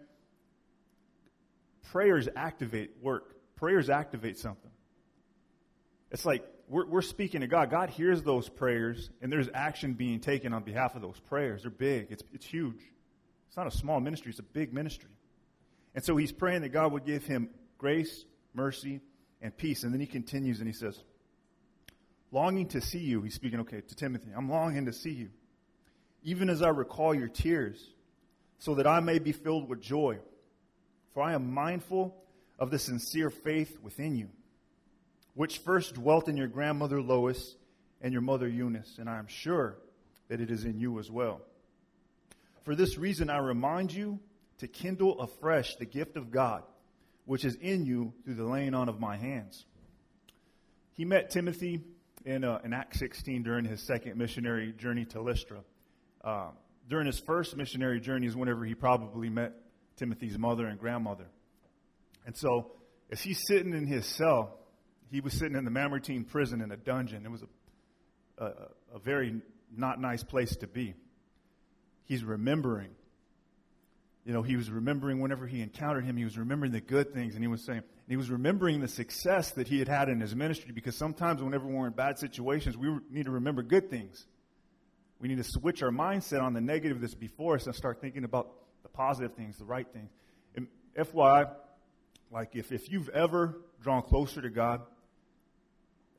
prayers 1.90 2.28
activate 2.36 2.96
work. 3.00 3.34
Prayers 3.56 3.88
activate 3.88 4.38
something. 4.38 4.70
It's 6.10 6.26
like 6.26 6.44
we're, 6.68 6.86
we're 6.86 7.00
speaking 7.00 7.40
to 7.40 7.46
God. 7.46 7.70
God 7.70 7.88
hears 7.88 8.22
those 8.22 8.50
prayers, 8.50 9.08
and 9.22 9.32
there's 9.32 9.48
action 9.54 9.94
being 9.94 10.20
taken 10.20 10.52
on 10.52 10.64
behalf 10.64 10.94
of 10.96 11.00
those 11.00 11.18
prayers. 11.18 11.62
They're 11.62 11.70
big. 11.70 12.08
It's, 12.10 12.22
it's 12.34 12.44
huge. 12.44 12.82
It's 13.48 13.56
not 13.56 13.66
a 13.66 13.70
small 13.70 14.00
ministry. 14.00 14.31
It's 14.31 14.38
a 14.38 14.44
big 14.44 14.72
ministry. 14.72 15.10
And 15.94 16.04
so 16.04 16.16
he's 16.16 16.32
praying 16.32 16.62
that 16.62 16.70
God 16.70 16.93
would 16.93 17.06
give 17.06 17.25
him 17.25 17.48
grace, 17.78 18.25
mercy, 18.54 19.00
and 19.40 19.56
peace. 19.56 19.82
And 19.82 19.93
then 19.93 20.00
he 20.00 20.06
continues 20.06 20.58
and 20.58 20.69
he 20.69 20.75
says, 20.75 20.98
longing 22.32 22.69
to 22.69 22.81
see 22.81 22.98
you. 22.98 23.22
He's 23.22 23.34
speaking, 23.34 23.60
okay, 23.60 23.81
to 23.81 23.94
Timothy. 23.94 24.31
I'm 24.37 24.50
longing 24.50 24.87
to 24.87 24.93
see 24.93 25.12
you, 25.12 25.31
even 26.22 26.50
as 26.50 26.62
I 26.62 26.69
recall 26.69 27.14
your 27.14 27.28
tears, 27.28 27.82
so 28.58 28.75
that 28.75 28.87
I 28.87 29.00
may 29.00 29.19
be 29.19 29.32
filled 29.32 29.69
with 29.69 29.81
joy. 29.81 30.19
For 31.14 31.22
I 31.22 31.32
am 31.32 31.52
mindful 31.52 32.14
of 32.58 32.70
the 32.70 32.78
sincere 32.78 33.31
faith 33.31 33.78
within 33.82 34.16
you, 34.16 34.28
which 35.34 35.58
first 35.58 35.94
dwelt 35.94 36.28
in 36.28 36.37
your 36.37 36.49
grandmother 36.49 37.00
Lois 37.00 37.56
and 38.02 38.12
your 38.12 38.22
mother 38.22 38.49
Eunice, 38.49 38.99
and 38.99 39.08
I 39.08 39.19
am 39.19 39.26
sure 39.26 39.78
that 40.28 40.40
it 40.40 40.50
is 40.50 40.64
in 40.64 40.78
you 40.78 40.99
as 40.99 41.10
well. 41.10 41.40
For 42.66 42.74
this 42.74 42.98
reason, 42.98 43.30
I 43.30 43.38
remind 43.38 43.92
you 43.92 44.18
to 44.58 44.66
kindle 44.66 45.20
afresh 45.20 45.76
the 45.76 45.84
gift 45.86 46.16
of 46.16 46.32
God, 46.32 46.64
which 47.24 47.44
is 47.44 47.54
in 47.54 47.86
you 47.86 48.12
through 48.24 48.34
the 48.34 48.44
laying 48.44 48.74
on 48.74 48.88
of 48.88 48.98
my 48.98 49.16
hands. 49.16 49.64
He 50.94 51.04
met 51.04 51.30
Timothy 51.30 51.80
in, 52.24 52.42
uh, 52.42 52.58
in 52.64 52.72
Acts 52.72 52.98
16 52.98 53.44
during 53.44 53.66
his 53.66 53.86
second 53.86 54.18
missionary 54.18 54.72
journey 54.72 55.04
to 55.04 55.22
Lystra. 55.22 55.60
Uh, 56.24 56.48
during 56.90 57.06
his 57.06 57.20
first 57.20 57.56
missionary 57.56 58.00
journey 58.00 58.26
is 58.26 58.34
whenever 58.34 58.64
he 58.64 58.74
probably 58.74 59.30
met 59.30 59.52
Timothy's 59.94 60.36
mother 60.36 60.66
and 60.66 60.76
grandmother. 60.76 61.26
And 62.26 62.36
so, 62.36 62.72
as 63.12 63.20
he's 63.20 63.40
sitting 63.46 63.74
in 63.74 63.86
his 63.86 64.06
cell, 64.06 64.58
he 65.12 65.20
was 65.20 65.34
sitting 65.34 65.56
in 65.56 65.64
the 65.64 65.70
Mamertine 65.70 66.24
prison 66.24 66.60
in 66.60 66.72
a 66.72 66.76
dungeon. 66.76 67.26
It 67.26 67.30
was 67.30 67.44
a, 68.38 68.44
a, 68.44 68.52
a 68.96 68.98
very 68.98 69.40
not 69.70 70.00
nice 70.00 70.24
place 70.24 70.56
to 70.56 70.66
be. 70.66 70.94
He's 72.06 72.24
remembering. 72.24 72.90
You 74.24 74.32
know, 74.32 74.42
he 74.42 74.56
was 74.56 74.70
remembering 74.70 75.20
whenever 75.20 75.46
he 75.46 75.60
encountered 75.60 76.04
him, 76.04 76.16
he 76.16 76.24
was 76.24 76.36
remembering 76.36 76.72
the 76.72 76.80
good 76.80 77.12
things, 77.12 77.34
and 77.34 77.44
he 77.44 77.48
was 77.48 77.62
saying, 77.64 77.82
he 78.08 78.16
was 78.16 78.30
remembering 78.30 78.80
the 78.80 78.88
success 78.88 79.52
that 79.52 79.68
he 79.68 79.78
had 79.78 79.88
had 79.88 80.08
in 80.08 80.20
his 80.20 80.34
ministry 80.34 80.72
because 80.72 80.96
sometimes 80.96 81.42
whenever 81.42 81.66
we're 81.66 81.88
in 81.88 81.92
bad 81.92 82.18
situations, 82.18 82.76
we 82.76 82.96
need 83.10 83.26
to 83.26 83.32
remember 83.32 83.62
good 83.62 83.90
things. 83.90 84.26
We 85.18 85.28
need 85.28 85.38
to 85.38 85.44
switch 85.44 85.82
our 85.82 85.90
mindset 85.90 86.42
on 86.42 86.52
the 86.52 86.60
negative 86.60 87.00
that's 87.00 87.14
before 87.14 87.56
us 87.56 87.66
and 87.66 87.74
start 87.74 88.00
thinking 88.00 88.24
about 88.24 88.50
the 88.82 88.88
positive 88.88 89.34
things, 89.34 89.58
the 89.58 89.64
right 89.64 89.86
things. 89.92 90.10
And 90.54 90.68
FYI, 90.96 91.50
like 92.30 92.54
if, 92.54 92.70
if 92.70 92.90
you've 92.90 93.08
ever 93.08 93.56
drawn 93.82 94.02
closer 94.02 94.40
to 94.40 94.50
God 94.50 94.82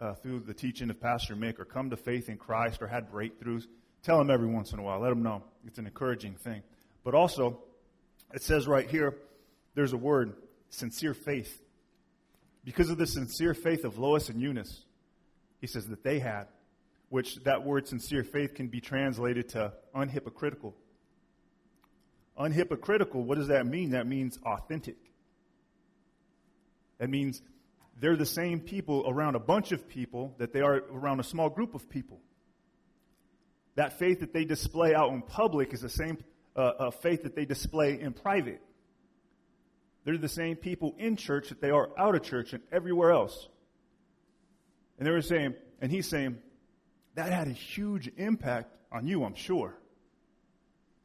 uh, 0.01 0.13
through 0.15 0.41
the 0.41 0.53
teaching 0.53 0.89
of 0.89 0.99
Pastor 0.99 1.35
Mick 1.35 1.59
or 1.59 1.65
come 1.65 1.89
to 1.89 1.97
faith 1.97 2.27
in 2.27 2.37
Christ 2.37 2.81
or 2.81 2.87
had 2.87 3.11
breakthroughs, 3.11 3.65
tell 4.07 4.18
them 4.19 4.31
every 4.31 4.48
once 4.48 4.71
in 4.71 4.80
a 4.80 4.81
while. 4.81 5.01
Let 5.01 5.09
them 5.09 5.21
know. 5.21 5.44
It's 5.65 5.80
an 5.80 5.86
encouraging 5.86 6.36
thing. 6.36 6.63
But 7.04 7.13
also, 7.13 7.59
it 8.33 8.42
says 8.42 8.65
right 8.65 8.89
here, 8.89 9.15
there's 9.75 9.92
a 9.92 9.98
word, 9.98 10.33
sincere 10.69 11.13
faith. 11.13 11.62
Because 12.63 12.89
of 12.89 12.98
the 12.98 13.06
sincere 13.06 13.54
faith 13.54 13.83
of 13.83 13.98
Lois 13.98 14.30
and 14.30 14.42
Eunice, 14.42 14.86
he 15.59 15.68
says 15.68 15.88
that 15.88 16.04
they 16.04 16.19
had, 16.19 16.45
which 17.09 17.36
that 17.44 17.65
word 17.65 17.86
sincere 17.86 18.24
faith 18.24 18.56
can 18.56 18.68
be 18.68 18.80
translated 18.80 19.50
to 19.50 19.74
unhypocritical. 19.94 20.71
Unhypocritical, 22.40 23.16
what 23.16 23.37
does 23.37 23.49
that 23.49 23.66
mean? 23.66 23.92
That 23.92 24.07
means 24.07 24.40
authentic. 24.45 24.95
That 26.99 27.09
means 27.09 27.42
they're 27.99 28.16
the 28.16 28.26
same 28.26 28.61
people 28.61 29.04
around 29.06 29.35
a 29.35 29.40
bunch 29.40 29.73
of 29.73 29.90
people 29.90 30.33
that 30.37 30.54
they 30.54 30.61
are 30.61 30.83
around 30.94 31.19
a 31.19 31.26
small 31.26 31.49
group 31.49 31.76
of 31.76 31.90
people. 31.90 32.21
That 33.77 33.99
faith 33.99 34.21
that 34.21 34.33
they 34.33 34.43
display 34.43 34.95
out 34.95 35.11
in 35.11 35.21
public 35.21 35.71
is 35.71 35.81
the 35.81 35.89
same 35.89 36.17
uh, 36.55 36.59
uh, 36.59 36.91
faith 36.91 37.23
that 37.23 37.35
they 37.35 37.45
display 37.45 38.01
in 38.01 38.11
private. 38.11 38.59
They're 40.03 40.17
the 40.17 40.27
same 40.27 40.55
people 40.55 40.95
in 40.97 41.15
church 41.15 41.49
that 41.49 41.61
they 41.61 41.69
are 41.69 41.89
out 41.95 42.15
of 42.15 42.23
church 42.23 42.53
and 42.53 42.63
everywhere 42.71 43.11
else. 43.11 43.47
And 44.97 45.05
they 45.05 45.11
were 45.11 45.21
saying, 45.21 45.53
and 45.79 45.91
he's 45.91 46.09
saying, 46.09 46.39
that 47.13 47.31
had 47.31 47.47
a 47.47 47.51
huge 47.51 48.09
impact 48.17 48.75
on 48.91 49.05
you, 49.05 49.23
I'm 49.23 49.35
sure. 49.35 49.77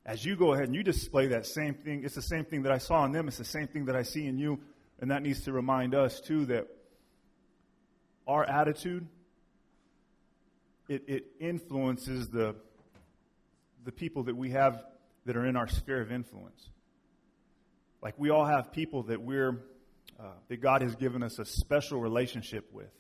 As 0.07 0.25
you 0.25 0.35
go 0.35 0.55
ahead 0.55 0.65
and 0.65 0.75
you 0.75 0.83
display 0.83 1.27
that 1.27 1.45
same 1.47 1.75
thing, 1.75 2.05
it's 2.05 2.15
the 2.15 2.23
same 2.23 2.47
thing 2.47 2.63
that 2.63 2.73
I 2.73 2.79
saw 2.79 3.05
in 3.05 3.13
them, 3.13 3.29
it's 3.29 3.37
the 3.37 3.45
same 3.45 3.69
thing 3.69 3.85
that 3.85 3.97
I 3.97 4.03
see 4.03 4.27
in 4.27 4.39
you, 4.39 4.61
and 4.99 5.11
that 5.11 5.23
needs 5.23 5.43
to 5.43 5.53
remind 5.53 5.95
us 5.95 6.23
too 6.23 6.47
that 6.47 6.69
our 8.27 8.49
attitude 8.49 9.07
it, 10.89 11.05
it 11.09 11.25
influences 11.41 12.29
the 12.29 12.57
the 13.85 13.93
people 13.93 14.25
that 14.25 14.37
we 14.37 14.51
have 14.51 14.83
that 15.27 15.37
are 15.37 15.47
in 15.47 15.57
our 15.57 15.69
sphere 15.69 16.01
of 16.01 16.13
influence. 16.13 16.69
Like 18.01 18.15
we 18.19 18.31
all 18.31 18.45
have 18.45 18.73
people 18.73 19.05
that 19.05 19.23
we're, 19.23 19.65
uh, 20.19 20.33
that 20.49 20.61
God 20.61 20.83
has 20.83 20.97
given 20.97 21.23
us 21.23 21.39
a 21.39 21.45
special 21.45 22.01
relationship 22.01 22.69
with. 22.73 22.91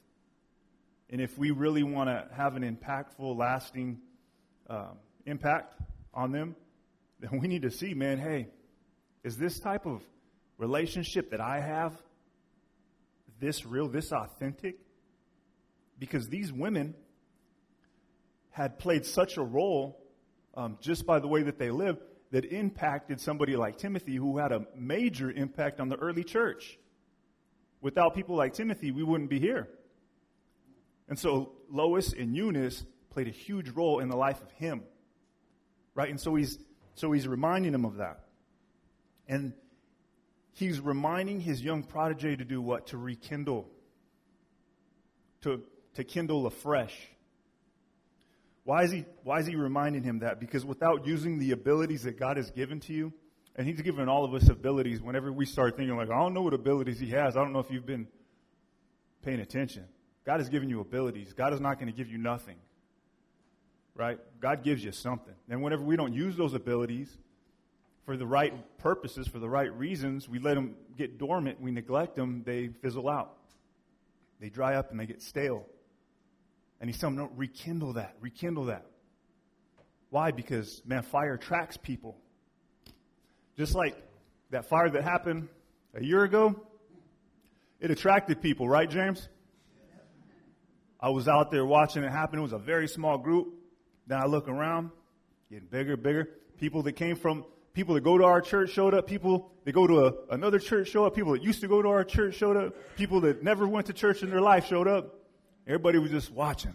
And 1.10 1.20
if 1.20 1.36
we 1.36 1.50
really 1.50 1.82
want 1.82 2.08
to 2.08 2.26
have 2.34 2.56
an 2.56 2.62
impactful, 2.62 3.36
lasting 3.36 4.00
um, 4.70 4.98
impact 5.26 5.74
on 6.14 6.32
them, 6.32 6.56
then 7.20 7.40
we 7.40 7.48
need 7.48 7.62
to 7.62 7.70
see, 7.70 7.94
man, 7.94 8.18
hey, 8.18 8.48
is 9.24 9.36
this 9.36 9.58
type 9.60 9.86
of 9.86 10.02
relationship 10.58 11.30
that 11.30 11.40
I 11.40 11.60
have 11.60 12.00
this 13.40 13.64
real, 13.66 13.88
this 13.88 14.12
authentic? 14.12 14.76
Because 15.98 16.28
these 16.28 16.52
women 16.52 16.94
had 18.52 18.78
played 18.78 19.04
such 19.04 19.36
a 19.36 19.42
role 19.42 19.98
um, 20.54 20.78
just 20.80 21.04
by 21.06 21.18
the 21.18 21.26
way 21.26 21.42
that 21.42 21.58
they 21.58 21.70
lived 21.70 22.00
that 22.30 22.44
impacted 22.46 23.20
somebody 23.20 23.56
like 23.56 23.76
Timothy, 23.76 24.16
who 24.16 24.38
had 24.38 24.52
a 24.52 24.66
major 24.74 25.30
impact 25.30 25.80
on 25.80 25.88
the 25.88 25.96
early 25.96 26.24
church. 26.24 26.78
Without 27.80 28.14
people 28.14 28.36
like 28.36 28.54
Timothy, 28.54 28.90
we 28.90 29.02
wouldn't 29.02 29.28
be 29.28 29.38
here. 29.38 29.68
And 31.08 31.18
so 31.18 31.52
Lois 31.70 32.12
and 32.12 32.34
Eunice 32.34 32.84
played 33.10 33.28
a 33.28 33.32
huge 33.32 33.68
role 33.70 33.98
in 33.98 34.08
the 34.08 34.16
life 34.16 34.40
of 34.40 34.50
him. 34.52 34.82
Right? 35.94 36.08
And 36.08 36.18
so 36.18 36.34
he's, 36.34 36.58
so 36.94 37.12
he's 37.12 37.28
reminding 37.28 37.74
him 37.74 37.84
of 37.84 37.96
that. 37.96 38.20
And 39.28 39.52
he's 40.52 40.80
reminding 40.80 41.40
his 41.40 41.60
young 41.60 41.82
protege 41.82 42.36
to 42.36 42.44
do 42.44 42.62
what? 42.62 42.88
To 42.88 42.96
rekindle. 42.96 43.68
To, 45.42 45.62
to 45.94 46.04
kindle 46.04 46.46
afresh. 46.46 46.94
Why 48.64 48.84
is 48.84 48.92
he, 48.92 49.04
why 49.24 49.40
is 49.40 49.46
he 49.46 49.56
reminding 49.56 50.04
him 50.04 50.20
that? 50.20 50.38
Because 50.38 50.64
without 50.64 51.06
using 51.06 51.38
the 51.38 51.50
abilities 51.50 52.04
that 52.04 52.18
God 52.18 52.36
has 52.36 52.50
given 52.50 52.80
to 52.80 52.92
you, 52.92 53.12
and 53.56 53.66
he's 53.66 53.80
given 53.82 54.08
all 54.08 54.24
of 54.24 54.32
us 54.34 54.48
abilities 54.48 55.02
whenever 55.02 55.32
we 55.32 55.44
start 55.44 55.76
thinking 55.76 55.96
like, 55.96 56.10
I 56.10 56.18
don't 56.18 56.32
know 56.32 56.42
what 56.42 56.54
abilities 56.54 56.98
he 56.98 57.10
has. 57.10 57.36
I 57.36 57.40
don't 57.40 57.52
know 57.52 57.58
if 57.58 57.70
you've 57.70 57.86
been 57.86 58.06
paying 59.22 59.40
attention. 59.40 59.84
God 60.24 60.40
has 60.40 60.48
given 60.48 60.70
you 60.70 60.80
abilities. 60.80 61.32
God 61.32 61.52
is 61.52 61.60
not 61.60 61.78
going 61.78 61.88
to 61.88 61.96
give 61.96 62.08
you 62.08 62.18
nothing. 62.18 62.56
Right? 63.94 64.18
God 64.40 64.62
gives 64.62 64.82
you 64.82 64.92
something. 64.92 65.34
And 65.50 65.62
whenever 65.62 65.82
we 65.82 65.96
don't 65.96 66.14
use 66.14 66.36
those 66.36 66.54
abilities 66.54 67.14
for 68.06 68.16
the 68.16 68.26
right 68.26 68.54
purposes, 68.78 69.28
for 69.28 69.38
the 69.38 69.48
right 69.48 69.72
reasons, 69.76 70.28
we 70.28 70.38
let 70.38 70.54
them 70.54 70.76
get 70.96 71.18
dormant, 71.18 71.60
we 71.60 71.72
neglect 71.72 72.16
them, 72.16 72.42
they 72.46 72.68
fizzle 72.80 73.08
out. 73.08 73.36
They 74.40 74.48
dry 74.48 74.76
up 74.76 74.90
and 74.90 74.98
they 74.98 75.06
get 75.06 75.20
stale. 75.20 75.66
And 76.82 76.90
he's 76.90 76.98
telling 76.98 77.14
them, 77.14 77.26
no, 77.26 77.32
rekindle 77.36 77.92
that, 77.92 78.16
rekindle 78.20 78.64
that. 78.64 78.84
Why? 80.10 80.32
Because, 80.32 80.82
man, 80.84 81.04
fire 81.04 81.34
attracts 81.34 81.76
people. 81.76 82.18
Just 83.56 83.76
like 83.76 83.96
that 84.50 84.68
fire 84.68 84.90
that 84.90 85.04
happened 85.04 85.48
a 85.94 86.02
year 86.02 86.24
ago, 86.24 86.60
it 87.78 87.92
attracted 87.92 88.42
people, 88.42 88.68
right, 88.68 88.90
James? 88.90 89.28
I 90.98 91.10
was 91.10 91.28
out 91.28 91.52
there 91.52 91.64
watching 91.64 92.02
it 92.02 92.10
happen. 92.10 92.40
It 92.40 92.42
was 92.42 92.52
a 92.52 92.58
very 92.58 92.88
small 92.88 93.16
group. 93.16 93.54
Then 94.08 94.18
I 94.18 94.26
look 94.26 94.48
around, 94.48 94.90
getting 95.52 95.68
bigger, 95.68 95.96
bigger. 95.96 96.30
People 96.58 96.82
that 96.82 96.94
came 96.94 97.14
from, 97.14 97.44
people 97.74 97.94
that 97.94 98.00
go 98.00 98.18
to 98.18 98.24
our 98.24 98.40
church 98.40 98.70
showed 98.70 98.92
up. 98.92 99.06
People 99.06 99.52
that 99.64 99.70
go 99.70 99.86
to 99.86 100.06
a, 100.06 100.12
another 100.30 100.58
church 100.58 100.88
showed 100.88 101.06
up. 101.06 101.14
People 101.14 101.34
that 101.34 101.44
used 101.44 101.60
to 101.60 101.68
go 101.68 101.80
to 101.80 101.88
our 101.88 102.02
church 102.02 102.34
showed 102.34 102.56
up. 102.56 102.74
People 102.96 103.20
that 103.20 103.44
never 103.44 103.68
went 103.68 103.86
to 103.86 103.92
church 103.92 104.24
in 104.24 104.30
their 104.30 104.40
life 104.40 104.66
showed 104.66 104.88
up. 104.88 105.21
Everybody 105.66 105.98
was 105.98 106.10
just 106.10 106.30
watching. 106.30 106.74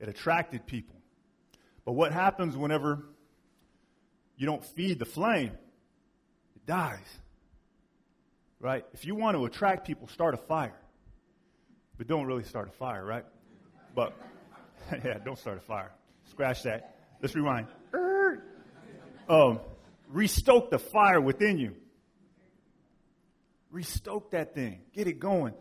It 0.00 0.08
attracted 0.08 0.66
people. 0.66 0.96
But 1.84 1.92
what 1.92 2.12
happens 2.12 2.56
whenever 2.56 3.04
you 4.36 4.46
don't 4.46 4.64
feed 4.64 4.98
the 4.98 5.04
flame, 5.04 5.52
it 6.56 6.66
dies. 6.66 6.98
Right? 8.58 8.84
If 8.92 9.04
you 9.04 9.14
want 9.14 9.36
to 9.36 9.44
attract 9.44 9.86
people, 9.86 10.08
start 10.08 10.34
a 10.34 10.38
fire. 10.38 10.78
But 11.98 12.06
don't 12.06 12.26
really 12.26 12.44
start 12.44 12.68
a 12.68 12.72
fire, 12.72 13.04
right? 13.04 13.24
But, 13.94 14.14
yeah, 15.04 15.18
don't 15.24 15.38
start 15.38 15.58
a 15.58 15.60
fire. 15.60 15.92
Scratch 16.30 16.62
that. 16.62 16.96
Let's 17.20 17.34
rewind. 17.34 17.66
Um, 19.28 19.60
restoke 20.08 20.70
the 20.70 20.78
fire 20.78 21.20
within 21.20 21.58
you. 21.58 21.76
Restoke 23.70 24.32
that 24.32 24.54
thing. 24.54 24.80
Get 24.92 25.06
it 25.06 25.20
going. 25.20 25.54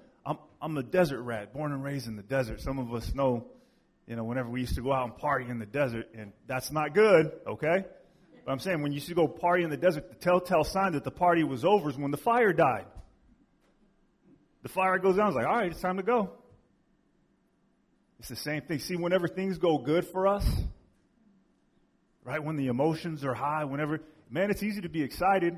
I'm, 0.61 0.77
a 0.77 0.83
desert 0.83 1.21
rat, 1.21 1.53
born 1.53 1.71
and 1.71 1.83
raised 1.83 2.07
in 2.07 2.15
the 2.15 2.23
desert. 2.23 2.61
Some 2.61 2.79
of 2.79 2.93
us 2.93 3.13
know, 3.13 3.47
you 4.07 4.15
know, 4.15 4.23
whenever 4.23 4.49
we 4.49 4.61
used 4.61 4.75
to 4.75 4.81
go 4.81 4.91
out 4.91 5.05
and 5.05 5.17
party 5.17 5.49
in 5.49 5.59
the 5.59 5.65
desert, 5.65 6.09
and 6.17 6.33
that's 6.47 6.71
not 6.71 6.93
good, 6.93 7.31
okay? 7.47 7.85
But 8.45 8.51
I'm 8.51 8.59
saying 8.59 8.81
when 8.81 8.91
you 8.91 8.95
used 8.95 9.09
to 9.09 9.15
go 9.15 9.27
party 9.27 9.63
in 9.63 9.69
the 9.69 9.77
desert, 9.77 10.09
the 10.09 10.15
telltale 10.15 10.63
sign 10.63 10.93
that 10.93 11.03
the 11.03 11.11
party 11.11 11.43
was 11.43 11.63
over 11.63 11.89
is 11.89 11.97
when 11.97 12.11
the 12.11 12.17
fire 12.17 12.51
died. 12.51 12.85
The 14.63 14.69
fire 14.69 14.97
goes 14.99 15.17
out, 15.17 15.27
it's 15.27 15.35
like, 15.35 15.45
all 15.45 15.55
right, 15.55 15.71
it's 15.71 15.81
time 15.81 15.97
to 15.97 16.03
go. 16.03 16.31
It's 18.19 18.27
the 18.27 18.35
same 18.35 18.61
thing. 18.63 18.79
See, 18.79 18.97
whenever 18.97 19.27
things 19.27 19.57
go 19.57 19.77
good 19.77 20.05
for 20.07 20.27
us, 20.27 20.45
right, 22.25 22.43
when 22.43 22.57
the 22.57 22.67
emotions 22.67 23.23
are 23.23 23.33
high, 23.33 23.63
whenever, 23.63 24.01
man, 24.29 24.51
it's 24.51 24.61
easy 24.61 24.81
to 24.81 24.89
be 24.89 25.01
excited. 25.01 25.57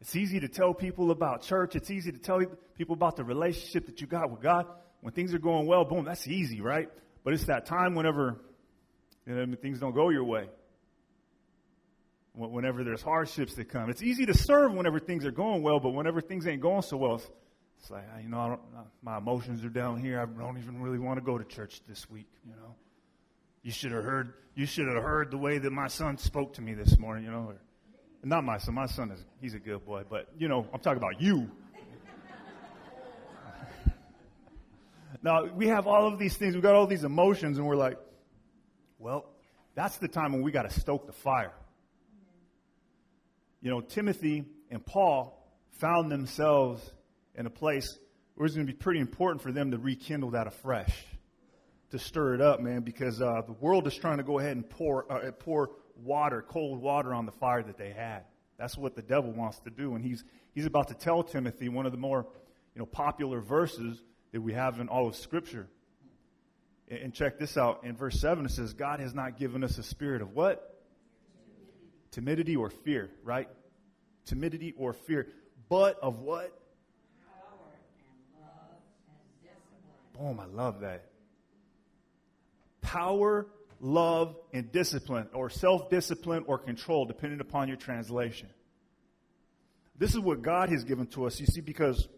It's 0.00 0.16
easy 0.16 0.40
to 0.40 0.48
tell 0.48 0.72
people 0.72 1.10
about 1.10 1.42
church. 1.42 1.76
It's 1.76 1.90
easy 1.90 2.10
to 2.12 2.18
tell 2.18 2.42
people 2.76 2.94
about 2.94 3.16
the 3.16 3.24
relationship 3.24 3.86
that 3.86 4.00
you 4.00 4.06
got 4.06 4.30
with 4.30 4.40
God. 4.40 4.66
When 5.00 5.12
things 5.12 5.34
are 5.34 5.38
going 5.38 5.66
well, 5.66 5.84
boom, 5.84 6.04
that's 6.04 6.26
easy, 6.26 6.60
right? 6.60 6.88
But 7.24 7.34
it's 7.34 7.44
that 7.44 7.66
time 7.66 7.94
whenever 7.94 8.40
you 9.26 9.34
know, 9.34 9.56
things 9.56 9.78
don't 9.78 9.94
go 9.94 10.08
your 10.08 10.24
way 10.24 10.48
whenever 12.34 12.84
there's 12.84 13.02
hardships 13.02 13.54
that 13.54 13.68
come. 13.68 13.90
It's 13.90 14.02
easy 14.02 14.26
to 14.26 14.34
serve 14.34 14.72
whenever 14.72 14.98
things 14.98 15.24
are 15.24 15.30
going 15.30 15.62
well, 15.62 15.80
but 15.80 15.90
whenever 15.90 16.20
things 16.20 16.46
ain't 16.46 16.62
going 16.62 16.82
so 16.82 16.96
well, 16.96 17.20
it's 17.78 17.90
like, 17.90 18.04
you 18.22 18.28
know, 18.28 18.58
my 19.02 19.18
emotions 19.18 19.64
are 19.64 19.70
down 19.70 20.00
here. 20.00 20.20
I 20.20 20.26
don't 20.26 20.58
even 20.58 20.80
really 20.80 20.98
want 20.98 21.18
to 21.18 21.24
go 21.24 21.38
to 21.38 21.44
church 21.44 21.82
this 21.88 22.08
week, 22.10 22.28
you 22.44 22.52
know. 22.52 22.74
You 23.62 23.72
should 23.72 23.92
have 23.92 24.04
heard, 24.04 24.34
you 24.54 24.66
should 24.66 24.86
have 24.86 25.02
heard 25.02 25.30
the 25.30 25.38
way 25.38 25.58
that 25.58 25.70
my 25.70 25.88
son 25.88 26.16
spoke 26.18 26.54
to 26.54 26.62
me 26.62 26.74
this 26.74 26.98
morning, 26.98 27.24
you 27.24 27.30
know. 27.30 27.48
Or, 27.48 27.60
not 28.22 28.44
my 28.44 28.58
son. 28.58 28.74
My 28.74 28.86
son 28.86 29.10
is, 29.10 29.24
he's 29.40 29.54
a 29.54 29.58
good 29.58 29.84
boy, 29.84 30.04
but, 30.08 30.28
you 30.38 30.48
know, 30.48 30.66
I'm 30.72 30.80
talking 30.80 30.98
about 30.98 31.20
you. 31.20 31.50
now, 35.22 35.46
we 35.46 35.68
have 35.68 35.86
all 35.86 36.06
of 36.06 36.18
these 36.18 36.36
things. 36.36 36.54
We've 36.54 36.62
got 36.62 36.74
all 36.74 36.86
these 36.86 37.04
emotions, 37.04 37.58
and 37.58 37.66
we're 37.66 37.76
like, 37.76 37.98
well, 38.98 39.26
that's 39.74 39.98
the 39.98 40.08
time 40.08 40.32
when 40.32 40.42
we 40.42 40.52
got 40.52 40.68
to 40.68 40.80
stoke 40.80 41.06
the 41.06 41.12
fire 41.12 41.52
you 43.60 43.70
know, 43.70 43.80
Timothy 43.80 44.44
and 44.70 44.84
Paul 44.84 45.36
found 45.72 46.10
themselves 46.10 46.90
in 47.34 47.46
a 47.46 47.50
place 47.50 47.98
where 48.34 48.46
it's 48.46 48.54
going 48.54 48.66
to 48.66 48.72
be 48.72 48.76
pretty 48.76 49.00
important 49.00 49.42
for 49.42 49.52
them 49.52 49.70
to 49.70 49.78
rekindle 49.78 50.30
that 50.30 50.46
afresh, 50.46 51.04
to 51.90 51.98
stir 51.98 52.34
it 52.34 52.40
up, 52.40 52.60
man, 52.60 52.80
because 52.80 53.20
uh, 53.20 53.42
the 53.46 53.52
world 53.52 53.86
is 53.86 53.94
trying 53.94 54.16
to 54.16 54.22
go 54.22 54.38
ahead 54.38 54.56
and 54.56 54.68
pour 54.68 55.10
uh, 55.12 55.30
pour 55.32 55.70
water, 56.02 56.44
cold 56.46 56.80
water, 56.80 57.14
on 57.14 57.26
the 57.26 57.32
fire 57.32 57.62
that 57.62 57.78
they 57.78 57.90
had. 57.90 58.24
That's 58.58 58.76
what 58.76 58.94
the 58.94 59.02
devil 59.02 59.32
wants 59.32 59.58
to 59.60 59.70
do, 59.70 59.94
and 59.94 60.04
he's 60.04 60.24
he's 60.54 60.66
about 60.66 60.88
to 60.88 60.94
tell 60.94 61.22
Timothy 61.22 61.68
one 61.68 61.86
of 61.86 61.92
the 61.92 61.98
more 61.98 62.26
you 62.74 62.78
know 62.78 62.86
popular 62.86 63.40
verses 63.40 64.02
that 64.32 64.40
we 64.40 64.52
have 64.52 64.80
in 64.80 64.88
all 64.88 65.08
of 65.08 65.16
Scripture. 65.16 65.68
And 66.88 67.14
check 67.14 67.38
this 67.38 67.56
out. 67.56 67.84
In 67.84 67.94
verse 67.94 68.18
7, 68.18 68.44
it 68.44 68.50
says, 68.50 68.72
God 68.72 68.98
has 68.98 69.14
not 69.14 69.38
given 69.38 69.62
us 69.62 69.78
a 69.78 69.82
spirit 69.84 70.22
of 70.22 70.34
what? 70.34 70.70
timidity 72.10 72.56
or 72.56 72.70
fear, 72.70 73.10
right? 73.22 73.48
Timidity 74.24 74.74
or 74.76 74.92
fear, 74.92 75.28
but 75.68 75.98
of 76.00 76.20
what? 76.20 76.58
Power 77.24 77.70
and 77.98 78.42
love 78.42 78.76
and 79.08 79.42
discipline. 79.42 80.36
Boom, 80.36 80.40
I 80.40 80.46
love 80.46 80.80
that. 80.80 81.06
Power, 82.80 83.46
love, 83.80 84.36
and 84.52 84.70
discipline, 84.70 85.28
or 85.32 85.50
self 85.50 85.90
discipline 85.90 86.44
or 86.46 86.58
control, 86.58 87.06
depending 87.06 87.40
upon 87.40 87.68
your 87.68 87.76
translation. 87.76 88.48
This 89.98 90.10
is 90.10 90.20
what 90.20 90.42
God 90.42 90.70
has 90.70 90.84
given 90.84 91.06
to 91.08 91.26
us, 91.26 91.40
you 91.40 91.46
see, 91.46 91.60
because 91.60 92.08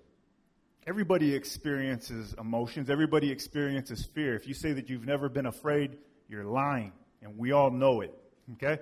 everybody 0.87 1.35
experiences 1.35 2.35
emotions, 2.39 2.91
everybody 2.91 3.31
experiences 3.31 4.09
fear. 4.15 4.35
If 4.37 4.47
you 4.47 4.55
say 4.55 4.73
that 4.73 4.89
you've 4.89 5.07
never 5.07 5.29
been 5.29 5.47
afraid, 5.47 5.97
you're 6.29 6.45
lying, 6.45 6.93
and 7.23 7.39
we 7.39 7.53
all 7.53 7.71
know 7.71 8.01
it, 8.01 8.15
okay? 8.55 8.79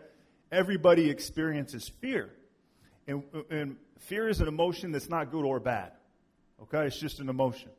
everybody 0.53 1.11
experiences 1.11 1.91
fear. 2.01 2.31
And, 3.07 3.23
and 3.51 3.77
fear 3.99 4.29
is 4.29 4.41
an 4.41 4.49
emotion 4.49 4.93
that's 4.93 5.09
not 5.09 5.31
good 5.31 5.45
or 5.45 5.61
bad. 5.61 5.93
Okay? 6.63 6.87
It's 6.87 6.99
just 6.99 7.21
an 7.21 7.29
emotion. 7.29 7.71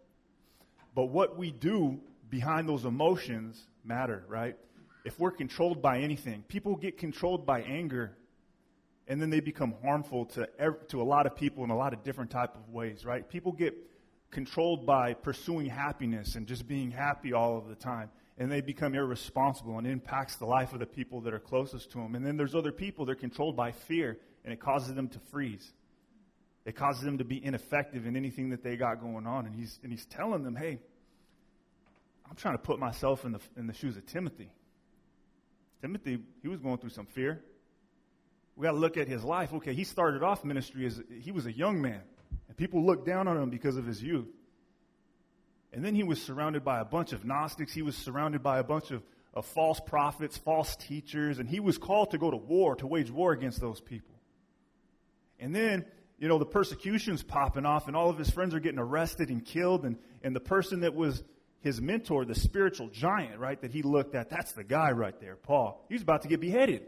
But 0.95 1.05
what 1.05 1.37
we 1.37 1.51
do 1.51 1.99
behind 2.29 2.67
those 2.67 2.85
emotions 2.85 3.61
matter, 3.83 4.23
right? 4.27 4.57
If 5.03 5.19
we're 5.19 5.31
controlled 5.31 5.81
by 5.81 5.99
anything, 5.99 6.43
people 6.47 6.75
get 6.75 6.97
controlled 6.97 7.45
by 7.45 7.61
anger 7.61 8.17
and 9.07 9.21
then 9.21 9.29
they 9.29 9.39
become 9.39 9.73
harmful 9.83 10.25
to 10.25 10.47
to 10.89 11.01
a 11.01 11.03
lot 11.03 11.25
of 11.25 11.35
people 11.35 11.63
in 11.63 11.69
a 11.69 11.77
lot 11.77 11.93
of 11.93 12.03
different 12.03 12.31
type 12.31 12.55
of 12.55 12.69
ways, 12.69 13.03
right? 13.05 13.27
People 13.27 13.51
get 13.51 13.75
controlled 14.29 14.85
by 14.85 15.13
pursuing 15.13 15.65
happiness 15.65 16.35
and 16.35 16.47
just 16.47 16.67
being 16.67 16.91
happy 16.91 17.33
all 17.33 17.57
of 17.57 17.67
the 17.67 17.75
time 17.75 18.09
and 18.41 18.51
they 18.51 18.59
become 18.59 18.95
irresponsible 18.95 19.77
and 19.77 19.85
impacts 19.85 20.37
the 20.37 20.45
life 20.45 20.73
of 20.73 20.79
the 20.79 20.85
people 20.87 21.21
that 21.21 21.31
are 21.31 21.39
closest 21.39 21.91
to 21.91 21.99
them. 21.99 22.15
And 22.15 22.25
then 22.25 22.37
there's 22.37 22.55
other 22.55 22.71
people 22.71 23.05
they're 23.05 23.13
controlled 23.13 23.55
by 23.55 23.71
fear, 23.71 24.17
and 24.43 24.51
it 24.51 24.59
causes 24.59 24.95
them 24.95 25.09
to 25.09 25.19
freeze. 25.31 25.71
It 26.65 26.75
causes 26.75 27.03
them 27.03 27.19
to 27.19 27.23
be 27.23 27.43
ineffective 27.43 28.07
in 28.07 28.15
anything 28.15 28.49
that 28.49 28.63
they 28.63 28.77
got 28.77 28.99
going 28.99 29.27
on. 29.27 29.45
And 29.45 29.55
he's, 29.55 29.79
and 29.83 29.91
he's 29.91 30.05
telling 30.05 30.41
them, 30.41 30.55
hey, 30.55 30.79
I'm 32.27 32.35
trying 32.35 32.55
to 32.55 32.63
put 32.63 32.79
myself 32.79 33.25
in 33.25 33.33
the, 33.33 33.39
in 33.57 33.67
the 33.67 33.73
shoes 33.73 33.95
of 33.95 34.07
Timothy. 34.07 34.49
Timothy, 35.81 36.19
he 36.41 36.47
was 36.47 36.59
going 36.59 36.77
through 36.77 36.91
some 36.91 37.07
fear. 37.07 37.43
We 38.55 38.63
got 38.63 38.73
to 38.73 38.77
look 38.77 38.97
at 38.97 39.07
his 39.07 39.23
life. 39.23 39.53
Okay, 39.53 39.73
he 39.73 39.83
started 39.83 40.21
off 40.21 40.43
ministry 40.43 40.85
as 40.85 41.01
he 41.21 41.31
was 41.31 41.47
a 41.47 41.51
young 41.51 41.81
man, 41.81 42.01
and 42.47 42.55
people 42.55 42.85
looked 42.85 43.05
down 43.07 43.27
on 43.27 43.37
him 43.37 43.49
because 43.49 43.77
of 43.77 43.85
his 43.85 44.01
youth. 44.03 44.27
And 45.73 45.83
then 45.83 45.95
he 45.95 46.03
was 46.03 46.21
surrounded 46.21 46.63
by 46.63 46.79
a 46.79 46.85
bunch 46.85 47.13
of 47.13 47.25
Gnostics. 47.25 47.73
He 47.73 47.81
was 47.81 47.95
surrounded 47.95 48.43
by 48.43 48.59
a 48.59 48.63
bunch 48.63 48.91
of, 48.91 49.03
of 49.33 49.45
false 49.45 49.79
prophets, 49.79 50.37
false 50.37 50.75
teachers, 50.75 51.39
and 51.39 51.49
he 51.49 51.59
was 51.59 51.77
called 51.77 52.11
to 52.11 52.17
go 52.17 52.29
to 52.29 52.37
war, 52.37 52.75
to 52.75 52.87
wage 52.87 53.09
war 53.09 53.31
against 53.31 53.61
those 53.61 53.79
people. 53.79 54.15
And 55.39 55.55
then, 55.55 55.85
you 56.19 56.27
know, 56.27 56.37
the 56.37 56.45
persecution's 56.45 57.23
popping 57.23 57.65
off, 57.65 57.87
and 57.87 57.95
all 57.95 58.09
of 58.09 58.17
his 58.17 58.29
friends 58.29 58.53
are 58.53 58.59
getting 58.59 58.79
arrested 58.79 59.29
and 59.29 59.43
killed, 59.43 59.85
and, 59.85 59.97
and 60.21 60.35
the 60.35 60.41
person 60.41 60.81
that 60.81 60.93
was 60.93 61.23
his 61.61 61.79
mentor, 61.79 62.25
the 62.25 62.35
spiritual 62.35 62.89
giant, 62.89 63.39
right, 63.39 63.59
that 63.61 63.71
he 63.71 63.83
looked 63.83 64.15
at, 64.15 64.29
that's 64.29 64.51
the 64.53 64.63
guy 64.63 64.91
right 64.91 65.19
there, 65.19 65.35
Paul. 65.35 65.85
He 65.87 65.95
was 65.95 66.01
about 66.01 66.23
to 66.23 66.27
get 66.27 66.41
beheaded. 66.41 66.83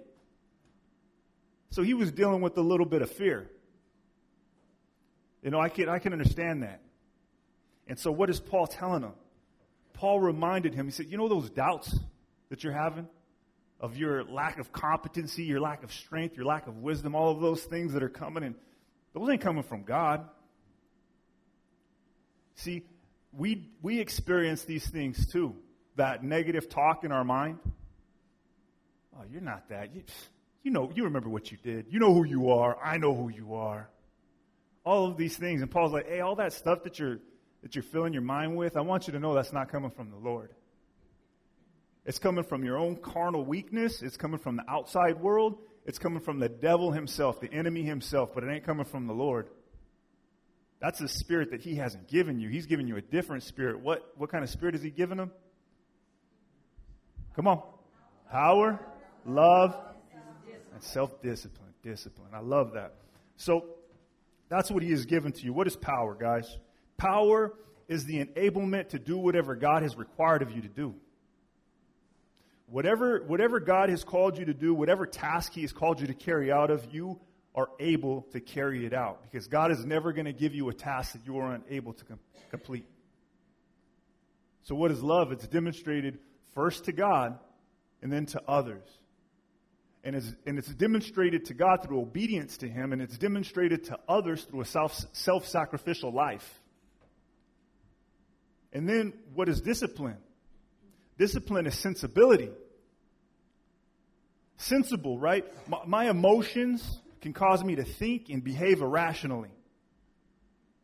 So 1.69 1.83
he 1.83 1.93
was 1.93 2.11
dealing 2.11 2.41
with 2.41 2.57
a 2.57 2.61
little 2.61 2.85
bit 2.85 3.01
of 3.01 3.11
fear. 3.11 3.49
You 5.43 5.51
know, 5.51 5.59
I 5.59 5.69
can, 5.69 5.89
I 5.89 5.99
can 5.99 6.13
understand 6.13 6.63
that. 6.63 6.81
And 7.87 7.99
so 7.99 8.11
what 8.11 8.29
is 8.29 8.39
Paul 8.39 8.65
telling 8.65 9.03
him? 9.03 9.13
Paul 9.93 10.19
reminded 10.19 10.73
him, 10.73 10.85
he 10.85 10.91
said, 10.91 11.07
You 11.07 11.17
know 11.17 11.27
those 11.27 11.49
doubts 11.49 11.95
that 12.49 12.63
you're 12.63 12.73
having? 12.73 13.07
Of 13.79 13.97
your 13.97 14.23
lack 14.23 14.59
of 14.59 14.71
competency, 14.71 15.43
your 15.43 15.59
lack 15.59 15.83
of 15.83 15.91
strength, 15.91 16.35
your 16.35 16.45
lack 16.45 16.67
of 16.67 16.77
wisdom, 16.77 17.15
all 17.15 17.31
of 17.31 17.41
those 17.41 17.61
things 17.63 17.93
that 17.93 18.01
are 18.01 18.09
coming, 18.09 18.43
and 18.43 18.55
those 19.13 19.29
ain't 19.29 19.41
coming 19.41 19.63
from 19.63 19.83
God. 19.83 20.27
See, 22.55 22.83
we, 23.37 23.69
we 23.81 23.99
experience 23.99 24.63
these 24.63 24.87
things 24.87 25.25
too. 25.27 25.55
That 25.95 26.23
negative 26.23 26.69
talk 26.69 27.03
in 27.03 27.11
our 27.11 27.23
mind. 27.23 27.59
Oh, 29.15 29.23
you're 29.31 29.41
not 29.41 29.69
that. 29.69 29.93
You, 29.95 30.03
you 30.63 30.71
know, 30.71 30.91
you 30.93 31.03
remember 31.03 31.29
what 31.29 31.51
you 31.51 31.57
did. 31.61 31.87
You 31.89 31.99
know 31.99 32.13
who 32.13 32.25
you 32.25 32.51
are. 32.51 32.77
I 32.83 32.97
know 32.97 33.13
who 33.13 33.29
you 33.29 33.55
are. 33.55 33.89
All 34.83 35.05
of 35.05 35.17
these 35.17 35.37
things. 35.37 35.61
And 35.61 35.69
Paul's 35.69 35.93
like, 35.93 36.07
hey, 36.07 36.21
all 36.21 36.35
that 36.35 36.53
stuff 36.53 36.83
that 36.83 36.99
you're, 36.99 37.19
that 37.61 37.75
you're 37.75 37.83
filling 37.83 38.13
your 38.13 38.21
mind 38.21 38.55
with, 38.55 38.75
I 38.75 38.81
want 38.81 39.07
you 39.07 39.13
to 39.13 39.19
know 39.19 39.33
that's 39.33 39.53
not 39.53 39.71
coming 39.71 39.91
from 39.91 40.09
the 40.09 40.17
Lord. 40.17 40.49
It's 42.05 42.19
coming 42.19 42.43
from 42.43 42.65
your 42.65 42.77
own 42.77 42.97
carnal 42.97 43.45
weakness. 43.45 44.01
It's 44.01 44.17
coming 44.17 44.39
from 44.39 44.57
the 44.57 44.69
outside 44.69 45.21
world. 45.21 45.57
It's 45.85 45.99
coming 45.99 46.21
from 46.21 46.39
the 46.39 46.49
devil 46.49 46.91
himself, 46.91 47.39
the 47.39 47.51
enemy 47.53 47.83
himself, 47.83 48.33
but 48.33 48.43
it 48.43 48.51
ain't 48.51 48.65
coming 48.65 48.85
from 48.85 49.07
the 49.07 49.13
Lord. 49.13 49.49
That's 50.83 50.99
a 50.99 51.07
spirit 51.07 51.51
that 51.51 51.61
he 51.61 51.75
hasn't 51.75 52.09
given 52.09 52.41
you. 52.41 52.49
He's 52.49 52.65
given 52.65 52.89
you 52.89 52.97
a 52.97 53.01
different 53.01 53.43
spirit. 53.43 53.79
What, 53.79 54.05
what 54.17 54.29
kind 54.29 54.43
of 54.43 54.49
spirit 54.49 54.75
has 54.75 54.83
he 54.83 54.89
given 54.89 55.17
him? 55.17 55.31
Come 57.37 57.47
on. 57.47 57.63
Power, 58.29 58.85
love, 59.25 59.77
and 60.73 60.83
self 60.83 61.21
discipline. 61.21 61.69
Discipline. 61.83 62.31
I 62.33 62.41
love 62.41 62.73
that. 62.73 62.95
So 63.37 63.63
that's 64.49 64.69
what 64.69 64.83
he 64.83 64.91
has 64.91 65.05
given 65.05 65.31
to 65.31 65.45
you. 65.45 65.53
What 65.53 65.67
is 65.67 65.77
power, 65.77 66.17
guys? 66.19 66.57
Power 66.97 67.53
is 67.87 68.03
the 68.03 68.25
enablement 68.25 68.89
to 68.89 68.99
do 68.99 69.17
whatever 69.17 69.55
God 69.55 69.83
has 69.83 69.95
required 69.95 70.41
of 70.41 70.51
you 70.51 70.61
to 70.63 70.67
do. 70.67 70.95
Whatever, 72.67 73.23
whatever 73.25 73.61
God 73.61 73.87
has 73.87 74.03
called 74.03 74.37
you 74.37 74.43
to 74.45 74.53
do, 74.53 74.73
whatever 74.73 75.05
task 75.05 75.53
he 75.53 75.61
has 75.61 75.71
called 75.71 76.01
you 76.01 76.07
to 76.07 76.13
carry 76.13 76.51
out 76.51 76.71
of, 76.71 76.93
you 76.93 77.21
are 77.55 77.69
able 77.79 78.24
to 78.31 78.39
carry 78.39 78.86
it 78.86 78.93
out 78.93 79.22
because 79.24 79.48
God 79.48 79.72
is 79.72 79.86
never 79.86 80.12
going 80.12 80.25
to 80.25 80.33
give 80.33 80.55
you 80.55 80.69
a 80.69 80.74
task 80.74 81.13
that 81.13 81.25
you 81.25 81.38
are 81.38 81.53
unable 81.53 81.93
to 81.93 82.05
com- 82.05 82.19
complete. 82.50 82.86
So, 84.63 84.75
what 84.75 84.91
is 84.91 85.03
love? 85.03 85.31
It's 85.31 85.48
demonstrated 85.48 86.19
first 86.55 86.86
to 86.86 86.91
God 86.91 87.38
and 88.01 88.12
then 88.12 88.25
to 88.27 88.41
others. 88.48 88.88
And 90.03 90.15
it's, 90.15 90.33
and 90.45 90.57
it's 90.57 90.67
demonstrated 90.67 91.45
to 91.45 91.53
God 91.53 91.83
through 91.83 92.01
obedience 92.01 92.57
to 92.57 92.67
Him, 92.67 92.91
and 92.91 93.01
it's 93.01 93.17
demonstrated 93.17 93.86
to 93.86 94.00
others 94.07 94.43
through 94.43 94.62
a 94.62 94.65
self 94.65 95.48
sacrificial 95.48 96.12
life. 96.12 96.48
And 98.74 98.89
then, 98.89 99.13
what 99.33 99.48
is 99.48 99.62
discipline? 99.62 100.17
Discipline 101.17 101.67
is 101.67 101.77
sensibility. 101.77 102.50
Sensible, 104.57 105.19
right? 105.19 105.45
My, 105.69 105.79
my 105.86 106.10
emotions, 106.10 107.00
can 107.23 107.33
cause 107.33 107.63
me 107.63 107.75
to 107.75 107.83
think 107.83 108.29
and 108.29 108.43
behave 108.43 108.81
irrationally. 108.81 109.49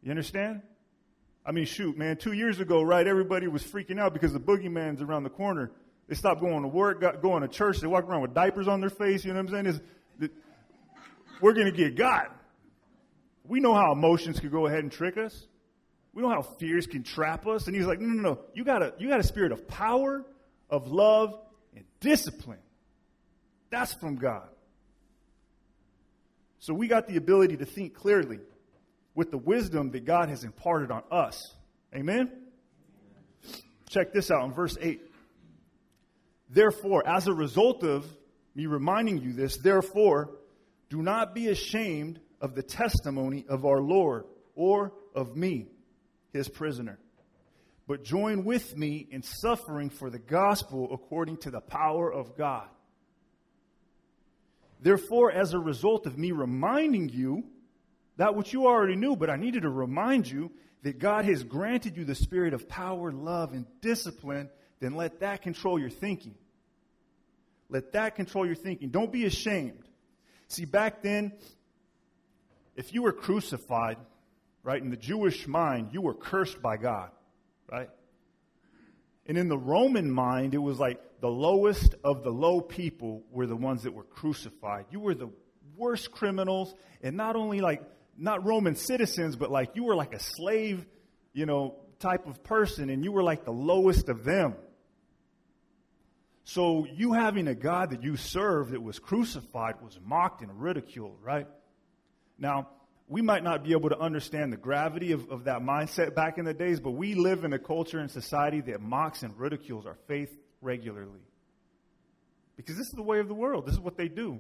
You 0.02 0.10
understand? 0.10 0.62
I 1.46 1.52
mean, 1.52 1.66
shoot, 1.66 1.98
man, 1.98 2.16
two 2.16 2.32
years 2.32 2.60
ago, 2.60 2.82
right, 2.82 3.06
everybody 3.06 3.48
was 3.48 3.62
freaking 3.62 4.00
out 4.00 4.14
because 4.14 4.32
the 4.32 4.40
boogeyman's 4.40 5.02
around 5.02 5.24
the 5.24 5.30
corner. 5.30 5.72
They 6.08 6.16
stopped 6.16 6.40
going 6.40 6.62
to 6.62 6.68
work, 6.70 7.02
got, 7.02 7.22
going 7.22 7.42
to 7.42 7.50
church. 7.50 7.82
They 7.82 7.88
walk 7.88 8.06
around 8.06 8.22
with 8.22 8.34
diapers 8.34 8.68
on 8.68 8.80
their 8.80 8.90
face. 8.90 9.26
You 9.26 9.34
know 9.34 9.44
what 9.44 9.54
I'm 9.54 9.66
saying? 9.66 9.82
Is 10.22 10.30
we're 11.42 11.54
going 11.54 11.66
to 11.66 11.72
get 11.72 11.96
got. 11.96 12.34
We 13.46 13.60
know 13.60 13.74
how 13.74 13.92
emotions 13.92 14.40
can 14.40 14.50
go 14.50 14.66
ahead 14.66 14.80
and 14.80 14.92
trick 14.92 15.18
us. 15.18 15.46
We 16.14 16.22
know 16.22 16.30
how 16.30 16.42
fears 16.42 16.88
can 16.88 17.04
trap 17.04 17.48
us. 17.48 17.68
And 17.68 17.76
he's 17.76 17.86
like, 17.86 18.00
no, 18.00 18.08
no, 18.08 18.22
no. 18.22 18.40
You 18.54 18.64
got 18.64 18.82
a, 18.82 18.94
you 18.98 19.10
got 19.10 19.20
a 19.20 19.24
spirit 19.24 19.52
of 19.52 19.68
power, 19.68 20.26
of 20.70 20.88
love, 20.88 21.38
and 21.76 21.84
discipline. 22.00 22.60
That's 23.70 23.94
from 23.94 24.16
God. 24.16 24.48
So 26.60 26.74
we 26.74 26.88
got 26.88 27.08
the 27.08 27.18
ability 27.18 27.58
to 27.58 27.66
think 27.66 27.94
clearly 27.94 28.40
with 29.16 29.32
the 29.32 29.38
wisdom 29.38 29.92
that 29.92 30.06
God 30.06 30.30
has 30.30 30.44
imparted 30.44 30.92
on 30.92 31.04
us. 31.12 31.56
Amen? 31.96 32.32
Check 33.90 34.14
this 34.14 34.30
out 34.30 34.44
in 34.46 34.54
verse 34.54 34.78
8. 34.80 35.02
Therefore, 36.50 37.08
as 37.08 37.28
a 37.28 37.34
result 37.34 37.84
of 37.84 38.06
me 38.56 38.66
reminding 38.66 39.22
you 39.22 39.34
this, 39.34 39.58
therefore, 39.58 40.32
do 40.90 41.02
not 41.02 41.34
be 41.34 41.48
ashamed 41.48 42.20
of 42.42 42.56
the 42.56 42.64
testimony 42.64 43.46
of 43.48 43.66
our 43.66 43.82
Lord 43.82 44.26
or 44.56 44.94
of 45.16 45.36
me, 45.36 45.68
his 46.34 46.50
prisoner, 46.50 47.00
but 47.88 48.04
join 48.04 48.44
with 48.44 48.76
me 48.76 49.08
in 49.10 49.24
suffering 49.24 49.90
for 49.90 50.10
the 50.10 50.20
gospel 50.20 50.90
according 50.92 51.38
to 51.38 51.52
the 51.52 51.62
power 51.62 52.12
of 52.12 52.36
God 52.38 52.68
Therefore, 54.80 55.32
as 55.32 55.54
a 55.54 55.60
result 55.60 56.06
of 56.06 56.18
me 56.18 56.32
reminding 56.32 57.10
you 57.10 57.44
that 58.18 58.36
which 58.36 58.54
you 58.54 58.68
already 58.68 58.96
knew, 58.96 59.16
but 59.16 59.30
I 59.30 59.36
needed 59.36 59.64
to 59.64 59.70
remind 59.70 60.30
you 60.30 60.52
that 60.84 61.00
God 61.00 61.26
has 61.26 61.44
granted 61.44 61.98
you 61.98 62.06
the 62.06 62.16
spirit 62.16 62.54
of 62.54 62.70
power, 62.70 63.12
love, 63.12 63.54
and 63.54 63.66
discipline, 63.82 64.50
then 64.80 64.96
let 64.96 65.20
that 65.20 65.42
control 65.42 65.80
your 65.80 65.90
thinking. 65.90 66.36
Let 67.70 67.94
that 67.94 68.16
control 68.16 68.46
your 68.46 68.56
thinking. 68.56 68.90
Don't 68.90 69.12
be 69.12 69.26
ashamed. 69.26 69.84
See, 70.48 70.66
back 70.66 71.04
then, 71.04 71.34
if 72.76 72.94
you 72.94 73.04
were 73.04 73.12
crucified, 73.12 73.98
right, 74.64 74.82
in 74.82 74.90
the 74.90 74.98
Jewish 74.98 75.48
mind, 75.48 75.90
you 75.92 76.02
were 76.02 76.14
cursed 76.14 76.62
by 76.62 76.78
God, 76.78 77.12
right? 77.72 77.90
And 79.28 79.38
in 79.38 79.50
the 79.50 79.58
Roman 79.58 80.10
mind, 80.10 80.54
it 80.54 80.60
was 80.60 80.80
like 80.80 81.00
the 81.22 81.30
lowest 81.30 81.96
of 82.04 82.24
the 82.24 82.30
low 82.30 82.62
people 82.62 83.24
were 83.32 83.46
the 83.46 83.56
ones 83.56 83.84
that 83.84 83.94
were 83.94 84.04
crucified. 84.04 84.86
You 84.92 85.00
were 85.00 85.16
the 85.16 85.30
worst 85.76 86.12
criminals, 86.12 86.74
and 87.02 87.18
not 87.18 87.36
only 87.36 87.62
like, 87.62 87.84
not 88.18 88.46
Roman 88.46 88.76
citizens, 88.76 89.36
but 89.36 89.52
like 89.52 89.76
you 89.76 89.84
were 89.84 89.96
like 89.96 90.14
a 90.14 90.20
slave, 90.20 90.86
you 91.34 91.46
know, 91.46 91.76
type 92.00 92.28
of 92.28 92.44
person, 92.44 92.90
and 92.90 93.04
you 93.04 93.12
were 93.12 93.24
like 93.24 93.46
the 93.46 93.52
lowest 93.52 94.10
of 94.10 94.24
them. 94.24 94.56
So 96.44 96.88
you 96.92 97.14
having 97.14 97.48
a 97.48 97.56
God 97.56 97.92
that 97.92 98.04
you 98.04 98.16
serve 98.16 98.72
that 98.72 98.82
was 98.82 98.98
crucified 98.98 99.76
was 99.82 100.00
mocked 100.04 100.42
and 100.42 100.60
ridiculed, 100.60 101.18
right? 101.22 101.48
Now, 102.38 102.70
we 103.08 103.22
might 103.22 103.44
not 103.44 103.64
be 103.64 103.74
able 103.74 103.90
to 103.90 104.00
understand 104.00 104.54
the 104.54 104.58
gravity 104.58 105.12
of, 105.12 105.30
of 105.30 105.44
that 105.46 105.62
mindset 105.62 106.16
back 106.16 106.38
in 106.38 106.46
the 106.46 106.54
days, 106.54 106.80
but 106.80 106.92
we 106.92 107.16
live 107.16 107.44
in 107.44 107.54
a 107.54 107.60
culture 107.60 108.00
and 108.00 108.10
society 108.10 108.62
that 108.62 108.82
mocks 108.82 109.24
and 109.24 109.38
ridicules 109.38 109.86
our 109.86 109.98
faith 110.08 110.36
regularly. 110.62 111.22
Because 112.58 112.78
this 112.78 112.88
is 112.88 112.94
the 112.94 113.04
way 113.04 113.20
of 113.20 113.28
the 113.28 113.34
world. 113.34 113.66
This 113.66 113.76
is 113.76 113.80
what 113.80 113.98
they 113.98 114.08
do. 114.08 114.40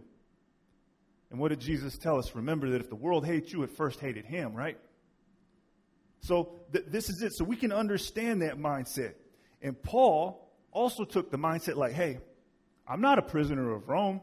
And 1.32 1.40
what 1.40 1.50
did 1.50 1.60
Jesus 1.60 1.98
tell 1.98 2.18
us? 2.18 2.36
Remember 2.36 2.72
that 2.72 2.82
if 2.82 2.90
the 2.90 2.96
world 2.96 3.26
hates 3.26 3.54
you, 3.54 3.64
it 3.64 3.72
first 3.72 4.00
hated 4.00 4.26
him, 4.26 4.54
right? 4.54 4.78
So 6.22 6.56
th- 6.74 6.86
this 6.88 7.10
is 7.10 7.22
it. 7.22 7.34
So 7.34 7.44
we 7.44 7.56
can 7.56 7.72
understand 7.72 8.42
that 8.42 8.58
mindset. 8.58 9.14
And 9.62 9.82
Paul 9.82 10.50
also 10.72 11.06
took 11.06 11.32
the 11.32 11.38
mindset 11.38 11.76
like, 11.76 11.94
hey, 11.94 12.20
I'm 12.88 13.02
not 13.02 13.20
a 13.20 13.22
prisoner 13.22 13.74
of 13.74 13.88
Rome. 13.88 14.22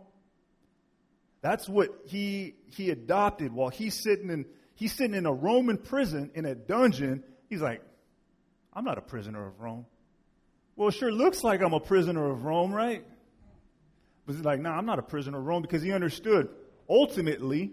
That's 1.41 1.69
what 1.69 1.91
he 2.07 2.57
he 2.67 2.91
adopted 2.91 3.53
while 3.53 3.69
he's 3.69 3.95
sitting 3.95 4.31
in 4.31 4.47
he's 4.75 4.93
sitting 4.93 5.15
in 5.15 5.27
a 5.27 5.33
Roman 5.33 5.79
prison 5.79 6.33
in 6.35 6.45
a 6.45 6.55
dungeon. 6.55 7.23
He's 7.49 7.61
like, 7.61 7.83
I'm 8.73 8.85
not 8.85 8.99
a 8.99 9.03
prisoner 9.03 9.47
of 9.47 9.61
Rome. 9.61 9.87
Well, 10.77 10.89
it 10.89 10.93
sure 10.93 11.11
looks 11.11 11.43
like 11.43 11.63
I'm 11.63 11.73
a 11.73 11.81
prisoner 11.81 12.31
of 12.31 12.45
Rome, 12.45 12.73
right? 12.73 13.05
But 14.27 14.37
he's 14.37 14.45
like, 14.45 14.61
no, 14.61 14.71
nah, 14.71 14.77
I'm 14.77 14.87
not 14.87 14.99
a 14.99 15.03
prisoner 15.03 15.39
of 15.39 15.45
Rome 15.45 15.63
because 15.63 15.83
he 15.83 15.93
understood 15.93 16.49
ultimately 16.89 17.73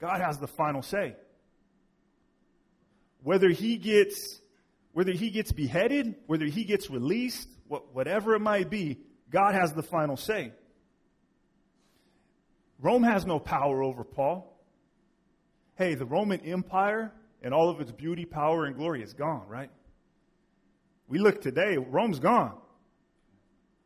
God 0.00 0.20
has 0.20 0.38
the 0.38 0.48
final 0.48 0.82
say. 0.82 1.14
Whether 3.22 3.50
he 3.50 3.76
gets 3.76 4.40
whether 4.92 5.12
he 5.12 5.30
gets 5.30 5.52
beheaded, 5.52 6.16
whether 6.26 6.46
he 6.46 6.64
gets 6.64 6.90
released, 6.90 7.48
whatever 7.68 8.34
it 8.34 8.40
might 8.40 8.70
be, 8.70 8.98
God 9.30 9.54
has 9.54 9.72
the 9.72 9.84
final 9.84 10.16
say. 10.16 10.52
Rome 12.80 13.04
has 13.04 13.24
no 13.24 13.38
power 13.38 13.84
over 13.84 14.02
Paul. 14.02 14.58
Hey, 15.76 15.94
the 15.94 16.06
Roman 16.06 16.40
Empire 16.40 17.12
and 17.40 17.54
all 17.54 17.70
of 17.70 17.80
its 17.80 17.92
beauty, 17.92 18.24
power, 18.24 18.64
and 18.64 18.74
glory 18.74 19.02
is 19.02 19.12
gone, 19.12 19.46
right? 19.48 19.70
We 21.10 21.18
look 21.18 21.42
today, 21.42 21.76
Rome's 21.76 22.20
gone. 22.20 22.54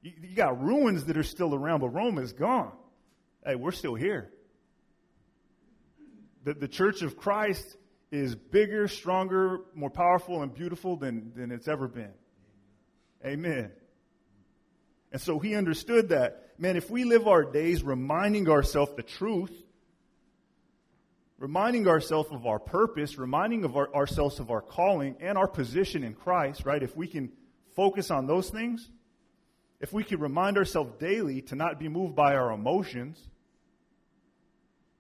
You, 0.03 0.13
you 0.23 0.37
got 0.37 0.63
ruins 0.63 1.07
that 1.07 1.17
are 1.17 1.23
still 1.23 1.55
around, 1.55 1.81
but 1.81 1.89
Rome 1.89 2.19
is 2.19 2.35
gone. 2.35 2.71
Hey, 3.45 3.55
we're 3.55 3.73
still 3.73 3.95
here. 3.95 4.31
The, 6.45 6.53
the 6.53 6.69
church 6.69 7.01
of 7.01 7.17
Christ 7.17 7.79
is 8.13 8.35
bigger, 8.35 8.89
stronger, 8.89 9.61
more 9.75 9.89
powerful, 9.89 10.43
and 10.43 10.53
beautiful 10.53 10.97
than, 10.97 11.33
than 11.35 11.51
it's 11.51 11.67
ever 11.67 11.89
been. 11.89 12.13
Amen. 13.25 13.73
And 15.11 15.21
so 15.21 15.39
he 15.39 15.55
understood 15.55 16.11
that, 16.11 16.53
man, 16.59 16.77
if 16.77 16.91
we 16.91 17.05
live 17.05 17.27
our 17.27 17.43
days 17.43 17.83
reminding 17.83 18.51
ourselves 18.51 18.93
the 18.97 19.03
truth, 19.03 19.51
reminding 21.45 21.87
ourselves 21.87 22.31
of 22.33 22.47
our 22.47 22.59
purpose, 22.59 23.19
reminding 23.19 23.67
of 23.67 23.77
our, 23.77 23.95
ourselves 23.95 24.41
of 24.41 24.51
our 24.51 24.63
calling 24.63 25.15
and 25.21 25.37
our 25.37 25.47
position 25.47 26.03
in 26.03 26.15
Christ, 26.15 26.65
right? 26.65 26.83
If 26.83 26.97
we 26.97 27.07
can 27.07 27.31
focus 27.77 28.11
on 28.11 28.27
those 28.27 28.49
things, 28.49 28.89
if 29.79 29.93
we 29.93 30.05
can 30.05 30.21
remind 30.21 30.57
ourselves 30.57 30.95
daily 30.99 31.43
to 31.43 31.55
not 31.55 31.79
be 31.79 31.87
moved 31.87 32.17
by 32.17 32.35
our 32.35 32.51
emotions, 32.51 33.21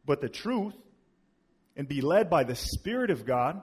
but 0.04 0.20
the 0.20 0.28
truth, 0.28 0.74
and 1.78 1.88
be 1.88 2.02
led 2.02 2.28
by 2.28 2.44
the 2.44 2.54
Spirit 2.54 3.10
of 3.10 3.24
God 3.24 3.62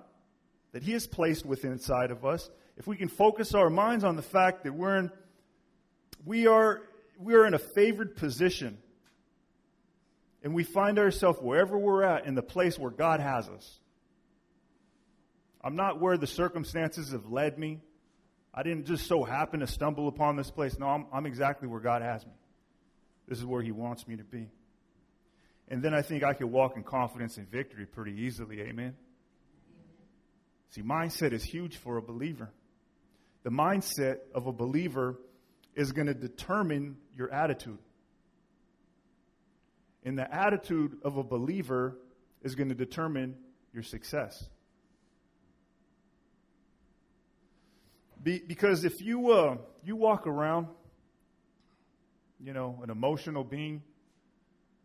that 0.72 0.82
He 0.82 0.94
has 0.94 1.06
placed 1.06 1.46
within 1.46 1.74
inside 1.74 2.10
of 2.10 2.26
us, 2.26 2.50
if 2.78 2.88
we 2.88 2.98
can 2.98 3.10
focus 3.10 3.54
our 3.54 3.70
minds 3.70 4.04
on 4.04 4.16
the 4.16 4.24
fact 4.24 4.64
that 4.64 4.74
we're 4.74 4.98
in, 4.98 5.12
we 6.26 6.48
are, 6.48 6.82
we 7.20 7.36
are 7.36 7.46
in 7.46 7.54
a 7.54 7.60
favored 7.60 8.16
position 8.16 8.80
and 10.44 10.54
we 10.54 10.64
find 10.64 10.98
ourselves 10.98 11.40
wherever 11.42 11.78
we're 11.78 12.04
at 12.04 12.26
in 12.26 12.36
the 12.36 12.42
place 12.42 12.78
where 12.78 12.92
God 12.92 13.20
has 13.20 13.48
us. 13.48 13.80
I'm 15.64 15.76
not 15.76 16.00
where 16.00 16.18
the 16.18 16.28
circumstances 16.28 17.12
have 17.12 17.28
led 17.28 17.60
me. 17.60 17.82
I 18.54 18.64
didn't 18.64 18.86
just 18.86 19.08
so 19.08 19.24
happen 19.24 19.60
to 19.60 19.68
stumble 19.68 20.08
upon 20.08 20.36
this 20.36 20.50
place. 20.50 20.78
No, 20.78 20.88
I'm, 20.88 21.06
I'm 21.14 21.26
exactly 21.26 21.68
where 21.68 21.80
God 21.80 22.02
has 22.02 22.26
me. 22.26 22.34
This 23.28 23.38
is 23.38 23.46
where 23.46 23.62
He 23.62 23.72
wants 23.72 24.08
me 24.08 24.18
to 24.18 24.24
be. 24.24 24.50
And 25.68 25.82
then 25.82 25.94
I 25.94 26.02
think 26.02 26.24
I 26.24 26.34
could 26.34 26.48
walk 26.48 26.76
in 26.76 26.84
confidence 26.84 27.38
and 27.38 27.50
victory 27.50 27.86
pretty 27.86 28.24
easily. 28.24 28.60
Amen. 28.62 28.96
See, 30.72 30.82
mindset 30.82 31.32
is 31.32 31.44
huge 31.44 31.78
for 31.78 31.98
a 31.98 32.02
believer. 32.02 32.50
The 33.44 33.52
mindset 33.52 34.18
of 34.34 34.48
a 34.48 34.52
believer 34.52 35.18
is 35.76 35.92
going 35.92 36.08
to 36.08 36.14
determine 36.14 36.98
your 37.16 37.32
attitude. 37.32 37.80
And 40.04 40.18
the 40.18 40.34
attitude 40.34 40.98
of 41.04 41.18
a 41.18 41.24
believer 41.24 41.98
is 42.42 42.56
going 42.56 42.70
to 42.70 42.76
determine 42.76 43.36
your 43.74 43.84
success. 43.84 44.44
Be, 48.22 48.40
because 48.40 48.84
if 48.84 49.02
you, 49.02 49.32
uh, 49.32 49.58
you 49.84 49.96
walk 49.96 50.28
around, 50.28 50.68
you 52.40 52.54
know, 52.54 52.80
an 52.84 52.90
emotional 52.90 53.44
being, 53.44 53.82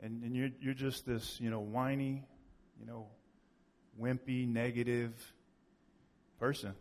and, 0.03 0.23
and 0.23 0.35
you're, 0.37 0.51
you're 0.61 0.75
just 0.75 1.07
this, 1.07 1.39
you 1.41 1.51
know, 1.51 1.61
whiny, 1.61 2.25
you 2.79 2.87
know, 2.87 3.07
wimpy, 4.01 4.47
negative 4.47 5.13
person, 6.39 6.75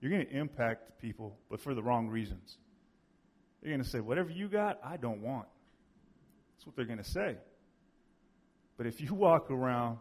you're 0.00 0.10
going 0.10 0.26
to 0.26 0.32
impact 0.32 1.00
people, 1.00 1.38
but 1.48 1.60
for 1.60 1.74
the 1.74 1.82
wrong 1.82 2.08
reasons. 2.08 2.56
You're 3.62 3.72
going 3.72 3.84
to 3.84 3.88
say, 3.88 4.00
whatever 4.00 4.30
you 4.30 4.48
got, 4.48 4.80
I 4.84 4.96
don't 4.96 5.22
want. 5.22 5.46
That's 6.62 6.68
what 6.68 6.76
they're 6.76 6.84
going 6.84 7.02
to 7.02 7.10
say. 7.10 7.34
But 8.76 8.86
if 8.86 9.00
you 9.00 9.14
walk 9.14 9.50
around 9.50 9.98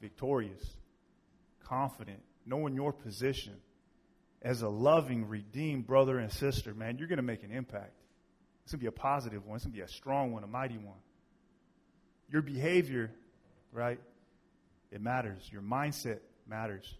victorious, 0.00 0.62
confident, 1.64 2.20
knowing 2.46 2.76
your 2.76 2.92
position 2.92 3.54
as 4.40 4.62
a 4.62 4.68
loving, 4.68 5.26
redeemed 5.26 5.88
brother 5.88 6.20
and 6.20 6.30
sister, 6.30 6.72
man, 6.72 6.98
you're 6.98 7.08
going 7.08 7.16
to 7.16 7.24
make 7.24 7.42
an 7.42 7.50
impact. 7.50 7.94
It's 8.62 8.70
going 8.70 8.78
to 8.78 8.82
be 8.84 8.86
a 8.86 8.92
positive 8.92 9.44
one. 9.44 9.56
It's 9.56 9.64
going 9.64 9.72
to 9.72 9.76
be 9.76 9.82
a 9.82 9.88
strong 9.88 10.32
one, 10.32 10.44
a 10.44 10.46
mighty 10.46 10.78
one. 10.78 10.98
Your 12.30 12.42
behavior, 12.42 13.10
right? 13.72 13.98
It 14.92 15.00
matters. 15.00 15.42
Your 15.50 15.62
mindset 15.62 16.20
matters. 16.46 16.94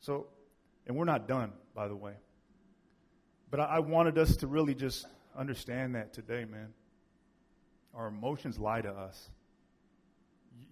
So, 0.00 0.26
and 0.86 0.98
we're 0.98 1.06
not 1.06 1.26
done, 1.26 1.50
by 1.74 1.88
the 1.88 1.96
way. 1.96 2.12
But 3.50 3.60
I, 3.60 3.64
I 3.64 3.78
wanted 3.78 4.18
us 4.18 4.36
to 4.38 4.46
really 4.46 4.74
just 4.74 5.06
understand 5.34 5.94
that 5.94 6.12
today, 6.12 6.44
man. 6.44 6.74
Our 7.96 8.08
emotions 8.08 8.58
lie 8.58 8.82
to 8.82 8.90
us. 8.90 9.30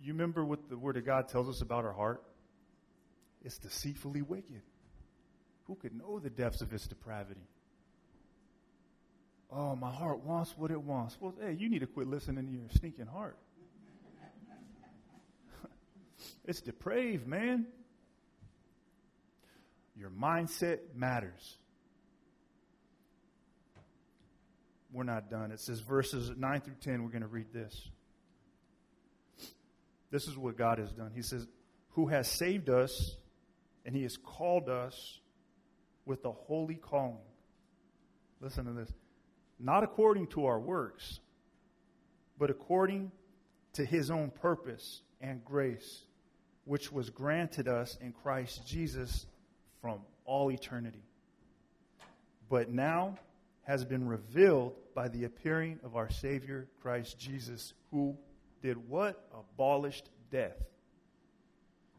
You 0.03 0.13
remember 0.13 0.45
what 0.45 0.69
the 0.69 0.77
Word 0.77 0.99
of 0.99 1.07
God 1.07 1.29
tells 1.29 1.49
us 1.49 1.63
about 1.63 1.85
our 1.85 1.93
heart? 1.93 2.23
It's 3.43 3.59
deceitfully 3.59 4.23
wicked. 4.23 4.61
Who 5.67 5.75
could 5.77 5.97
know 5.97 6.19
the 6.19 6.29
depths 6.29 6.61
of 6.61 6.73
its 6.73 6.87
depravity? 6.87 7.49
Oh, 9.51 9.75
my 9.75 9.91
heart 9.91 10.21
wants 10.25 10.53
what 10.57 10.71
it 10.71 10.81
wants. 10.81 11.17
Well, 11.19 11.35
hey, 11.41 11.53
you 11.53 11.71
need 11.71 11.79
to 11.79 11.87
quit 11.87 12.07
listening 12.09 12.47
to 12.47 12.53
your 12.53 12.69
stinking 12.75 13.07
heart. 13.07 13.39
it's 16.45 16.61
depraved, 16.61 17.27
man. 17.27 17.67
Your 19.97 20.11
mindset 20.11 20.81
matters. 20.95 21.57
We're 24.95 25.03
not 25.03 25.29
done. 25.29 25.51
It 25.51 25.61
says 25.61 25.81
verses 25.81 26.31
9 26.37 26.61
through 26.61 26.77
10. 26.81 27.03
We're 27.03 27.11
going 27.11 27.23
to 27.23 27.29
read 27.29 27.53
this. 27.53 27.89
This 30.13 30.29
is 30.29 30.39
what 30.39 30.57
God 30.57 30.79
has 30.79 30.93
done. 30.93 31.11
He 31.13 31.23
says, 31.23 31.47
Who 31.91 32.07
has 32.07 32.29
saved 32.29 32.71
us, 32.71 33.17
and 33.85 33.97
He 33.97 34.05
has 34.05 34.17
called 34.17 34.69
us 34.69 35.19
with 36.07 36.25
a 36.25 36.31
holy 36.31 36.77
calling. 36.77 37.19
Listen 38.41 38.67
to 38.67 38.73
this. 38.73 38.93
Not 39.59 39.83
according 39.83 40.29
to 40.29 40.47
our 40.47 40.61
works, 40.61 41.19
but 42.39 42.49
according 42.49 43.11
to 43.73 43.85
His 43.85 44.13
own 44.13 44.31
purpose 44.31 45.03
and 45.21 45.45
grace, 45.45 46.05
which 46.65 46.93
was 46.93 47.11
granted 47.11 47.67
us 47.67 47.99
in 48.01 48.13
Christ 48.13 48.65
Jesus 48.65 49.27
from 49.81 49.99
all 50.25 50.53
eternity. 50.53 51.03
But 52.49 52.71
now, 52.71 53.19
has 53.65 53.85
been 53.85 54.07
revealed 54.07 54.75
by 54.95 55.09
the 55.09 55.25
appearing 55.25 55.81
of 55.85 55.97
our 55.97 56.11
Savior 56.11 56.69
Christ 56.81 57.19
Jesus, 57.19 57.73
who 57.91 58.17
did 58.63 58.89
what? 58.89 59.27
Abolished 59.33 60.09
death. 60.31 60.57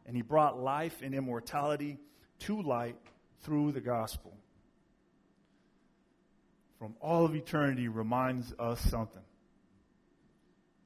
And 0.06 0.16
he 0.16 0.22
brought 0.22 0.58
life 0.58 1.02
and 1.02 1.14
immortality 1.14 1.98
to 2.40 2.62
light 2.62 2.96
through 3.42 3.72
the 3.72 3.80
gospel. 3.80 4.32
From 6.78 6.94
all 7.00 7.24
of 7.24 7.34
eternity 7.34 7.88
reminds 7.88 8.52
us 8.58 8.80
something. 8.80 9.22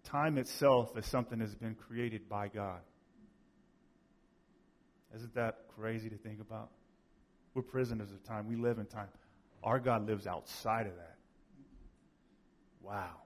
Time 0.04 0.38
itself 0.38 0.96
is 0.96 1.06
something 1.06 1.38
that's 1.38 1.54
been 1.54 1.74
created 1.74 2.28
by 2.28 2.48
God. 2.48 2.80
Isn't 5.14 5.34
that 5.34 5.66
crazy 5.76 6.08
to 6.08 6.16
think 6.16 6.40
about? 6.40 6.70
We're 7.54 7.62
prisoners 7.62 8.10
of 8.12 8.22
time. 8.24 8.48
We 8.48 8.56
live 8.56 8.78
in 8.78 8.86
time. 8.86 9.08
Our 9.62 9.78
God 9.78 10.06
lives 10.06 10.26
outside 10.26 10.86
of 10.86 10.96
that. 10.96 11.16
Wow. 12.82 13.16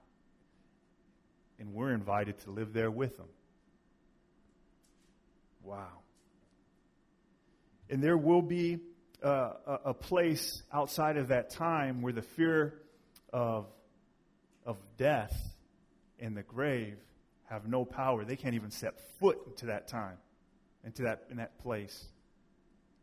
And 1.59 1.73
we're 1.73 1.93
invited 1.93 2.39
to 2.39 2.51
live 2.51 2.73
there 2.73 2.91
with 2.91 3.17
Him. 3.17 3.27
Wow. 5.63 5.99
And 7.89 8.03
there 8.03 8.17
will 8.17 8.41
be 8.41 8.79
uh, 9.23 9.53
a, 9.65 9.79
a 9.85 9.93
place 9.93 10.61
outside 10.73 11.17
of 11.17 11.29
that 11.29 11.49
time 11.51 12.01
where 12.01 12.13
the 12.13 12.21
fear 12.21 12.73
of, 13.31 13.65
of 14.65 14.77
death 14.97 15.35
and 16.19 16.35
the 16.35 16.43
grave 16.43 16.97
have 17.45 17.67
no 17.67 17.85
power. 17.85 18.25
They 18.25 18.35
can't 18.35 18.55
even 18.55 18.71
set 18.71 18.99
foot 19.19 19.39
into 19.47 19.67
that 19.67 19.87
time, 19.87 20.17
into 20.83 21.03
that, 21.03 21.23
in 21.29 21.37
that 21.37 21.57
place. 21.59 22.05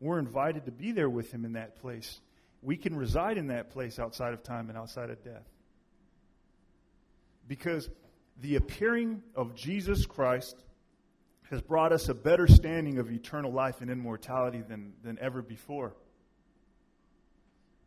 We're 0.01 0.19
invited 0.19 0.67
to 0.67 0.73
be 0.73 0.93
there 0.93 1.09
with 1.09 1.33
Him 1.33 1.45
in 1.45 1.55
that 1.55 1.81
place 1.81 2.21
we 2.63 2.77
can 2.77 2.97
reside 2.97 3.39
in 3.39 3.49
that 3.49 3.71
place 3.71 3.99
outside 3.99 4.33
of 4.33 4.43
time 4.43 4.69
and 4.69 4.79
outside 4.79 5.11
of 5.11 5.23
death. 5.25 5.49
Because 7.49 7.91
the 8.41 8.57
appearing 8.57 9.23
of 9.35 9.55
Jesus 9.55 10.07
Christ 10.07 10.57
has 11.51 11.61
brought 11.61 11.93
us 11.93 12.09
a 12.09 12.15
better 12.15 12.47
standing 12.47 12.99
of 12.99 13.11
eternal 13.11 13.53
life 13.53 13.81
and 13.81 13.91
immortality 13.91 14.63
than, 14.67 14.93
than 15.03 15.19
ever 15.21 15.43
before. 15.43 15.95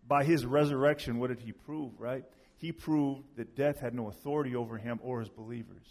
By 0.08 0.24
his 0.24 0.46
resurrection, 0.46 1.18
what 1.18 1.30
did 1.30 1.40
he 1.40 1.52
prove, 1.52 2.00
right? 2.00 2.26
He 2.58 2.72
proved 2.72 3.24
that 3.38 3.56
death 3.56 3.80
had 3.80 3.96
no 3.96 4.08
authority 4.10 4.56
over 4.56 4.78
him 4.78 5.00
or 5.02 5.20
his 5.22 5.30
believers. 5.30 5.88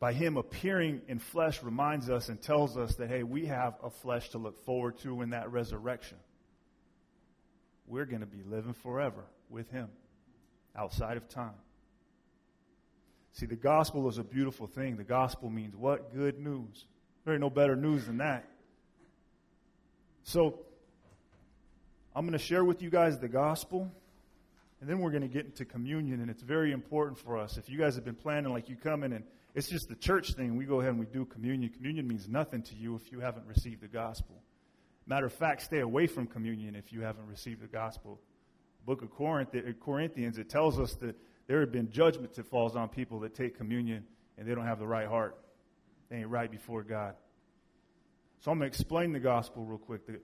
By 0.00 0.14
him 0.14 0.36
appearing 0.36 1.02
in 1.06 1.18
flesh 1.18 1.62
reminds 1.62 2.10
us 2.10 2.28
and 2.28 2.40
tells 2.40 2.76
us 2.76 2.96
that, 2.96 3.08
hey, 3.08 3.22
we 3.22 3.46
have 3.46 3.74
a 3.82 3.90
flesh 3.90 4.30
to 4.30 4.38
look 4.38 4.64
forward 4.64 4.98
to 5.00 5.22
in 5.22 5.30
that 5.30 5.52
resurrection 5.52 6.18
we're 7.86 8.04
going 8.04 8.20
to 8.20 8.26
be 8.26 8.42
living 8.42 8.74
forever 8.74 9.24
with 9.50 9.70
Him 9.70 9.88
outside 10.76 11.16
of 11.16 11.28
time. 11.28 11.54
See, 13.32 13.46
the 13.46 13.56
gospel 13.56 14.08
is 14.08 14.18
a 14.18 14.24
beautiful 14.24 14.66
thing. 14.66 14.96
The 14.96 15.04
gospel 15.04 15.50
means 15.50 15.76
what? 15.76 16.14
Good 16.14 16.38
news. 16.38 16.86
There 17.24 17.34
ain't 17.34 17.42
no 17.42 17.50
better 17.50 17.76
news 17.76 18.06
than 18.06 18.18
that. 18.18 18.48
So, 20.24 20.60
I'm 22.14 22.24
going 22.24 22.32
to 22.32 22.44
share 22.44 22.64
with 22.64 22.80
you 22.80 22.88
guys 22.88 23.18
the 23.18 23.28
gospel, 23.28 23.92
and 24.80 24.88
then 24.88 25.00
we're 25.00 25.10
going 25.10 25.22
to 25.22 25.28
get 25.28 25.44
into 25.44 25.66
communion, 25.66 26.20
and 26.22 26.30
it's 26.30 26.42
very 26.42 26.72
important 26.72 27.18
for 27.18 27.36
us. 27.36 27.58
If 27.58 27.68
you 27.68 27.78
guys 27.78 27.94
have 27.96 28.04
been 28.04 28.14
planning, 28.14 28.52
like 28.52 28.70
you 28.70 28.76
come 28.76 29.04
in 29.04 29.12
and 29.12 29.24
it's 29.54 29.68
just 29.68 29.88
the 29.88 29.96
church 29.96 30.32
thing, 30.32 30.56
we 30.56 30.64
go 30.64 30.80
ahead 30.80 30.92
and 30.92 31.00
we 31.00 31.06
do 31.06 31.26
communion. 31.26 31.70
Communion 31.70 32.08
means 32.08 32.28
nothing 32.28 32.62
to 32.62 32.74
you 32.74 32.94
if 32.94 33.12
you 33.12 33.20
haven't 33.20 33.46
received 33.46 33.82
the 33.82 33.88
gospel. 33.88 34.36
Matter 35.06 35.26
of 35.26 35.32
fact, 35.32 35.62
stay 35.62 35.80
away 35.80 36.06
from 36.06 36.26
communion 36.26 36.74
if 36.74 36.92
you 36.92 37.02
haven't 37.02 37.26
received 37.26 37.62
the 37.62 37.68
gospel. 37.68 38.20
Book 38.84 39.02
of 39.02 39.08
uh, 39.08 39.44
Corinthians, 39.84 40.38
it 40.38 40.48
tells 40.48 40.78
us 40.78 40.94
that 40.94 41.16
there 41.46 41.60
have 41.60 41.72
been 41.72 41.90
judgments 41.90 42.36
that 42.36 42.46
falls 42.46 42.74
on 42.74 42.88
people 42.88 43.20
that 43.20 43.34
take 43.34 43.56
communion 43.56 44.04
and 44.36 44.48
they 44.48 44.54
don't 44.54 44.66
have 44.66 44.78
the 44.78 44.86
right 44.86 45.06
heart. 45.06 45.38
They 46.10 46.18
ain't 46.18 46.28
right 46.28 46.50
before 46.50 46.82
God. 46.82 47.14
So 48.40 48.50
I'm 48.50 48.58
going 48.58 48.70
to 48.70 48.74
explain 48.76 49.12
the 49.12 49.20
gospel 49.20 49.64
real 49.64 49.78
quick. 49.78 50.06
The, 50.06 50.20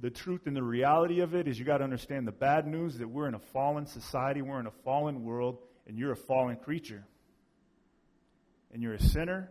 the 0.00 0.10
truth 0.10 0.46
and 0.46 0.54
the 0.54 0.62
reality 0.62 1.20
of 1.20 1.34
it 1.34 1.48
is 1.48 1.58
you 1.58 1.64
got 1.64 1.78
to 1.78 1.84
understand 1.84 2.26
the 2.26 2.32
bad 2.32 2.66
news 2.66 2.98
that 2.98 3.08
we're 3.08 3.28
in 3.28 3.34
a 3.34 3.38
fallen 3.38 3.86
society, 3.86 4.42
we're 4.42 4.60
in 4.60 4.66
a 4.66 4.74
fallen 4.84 5.24
world, 5.24 5.58
and 5.86 5.98
you're 5.98 6.12
a 6.12 6.16
fallen 6.16 6.56
creature. 6.56 7.04
And 8.72 8.82
you're 8.82 8.94
a 8.94 9.02
sinner, 9.02 9.50